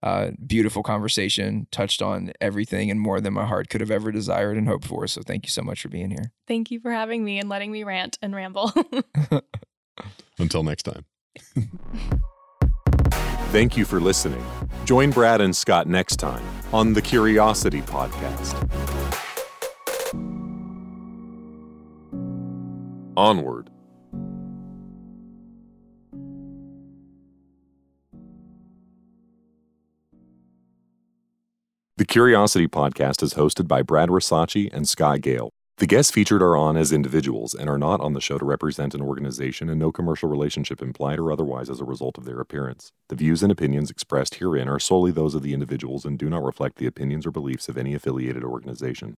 Uh, 0.04 0.30
beautiful 0.46 0.84
conversation, 0.84 1.68
touched 1.72 2.02
on 2.02 2.32
everything 2.40 2.92
and 2.92 3.00
more 3.02 3.20
than 3.20 3.34
my 3.34 3.46
heart 3.46 3.70
could 3.70 3.82
have 3.82 3.90
ever 3.92 4.12
desired 4.12 4.56
and 4.58 4.68
hoped 4.68 4.86
for. 4.86 5.08
So 5.08 5.22
thank 5.26 5.46
you 5.46 5.50
so 5.50 5.64
much 5.64 5.82
for 5.82 5.90
being 5.90 6.12
here. 6.12 6.32
thank 6.48 6.70
you 6.70 6.80
for 6.80 6.92
having 6.92 7.24
me 7.26 7.40
and 7.40 7.50
letting 7.50 7.72
me 7.72 7.84
rant 7.84 8.18
and 8.22 8.36
ramble. 8.36 8.72
Until 10.40 10.64
next 10.64 10.84
time. 10.84 11.06
Thank 13.52 13.78
you 13.78 13.86
for 13.86 14.00
listening. 14.02 14.44
Join 14.86 15.10
Brad 15.10 15.40
and 15.40 15.56
Scott 15.56 15.88
next 15.88 16.18
time 16.18 16.44
on 16.74 16.94
the 16.94 17.02
Curiosity 17.02 17.82
Podcast. 17.82 18.54
Onward. 23.16 23.72
The 31.98 32.06
Curiosity 32.06 32.68
Podcast 32.68 33.24
is 33.24 33.34
hosted 33.34 33.68
by 33.68 33.82
Brad 33.82 34.10
Rasachi 34.10 34.70
and 34.72 34.88
Scott 34.88 35.22
Gale. 35.22 35.50
The 35.80 35.88
guests 35.88 36.12
featured 36.12 36.44
are 36.44 36.56
on 36.56 36.78
as 36.78 36.92
individuals 36.92 37.56
and 37.56 37.68
are 37.68 37.80
not 37.80 38.02
on 38.02 38.14
the 38.14 38.22
show 38.22 38.38
to 38.38 38.46
represent 38.46 38.94
an 38.94 39.02
organization, 39.02 39.68
and 39.68 39.80
no 39.80 39.92
commercial 39.92 40.30
relationship 40.30 40.80
implied 40.80 41.18
or 41.18 41.32
otherwise 41.32 41.72
as 41.72 41.80
a 41.80 41.86
result 41.86 42.20
of 42.20 42.26
their 42.26 42.40
appearance. 42.40 42.92
The 43.10 43.16
views 43.16 43.42
and 43.42 43.52
opinions 43.52 43.90
expressed 43.90 44.36
herein 44.36 44.70
are 44.70 44.80
solely 44.80 45.10
those 45.10 45.34
of 45.34 45.42
the 45.42 45.56
individuals 45.56 46.06
and 46.06 46.20
do 46.20 46.30
not 46.30 46.44
reflect 46.44 46.78
the 46.78 46.86
opinions 46.86 47.26
or 47.26 47.32
beliefs 47.32 47.68
of 47.68 47.80
any 47.80 47.96
affiliated 47.96 48.44
organization. 48.44 49.16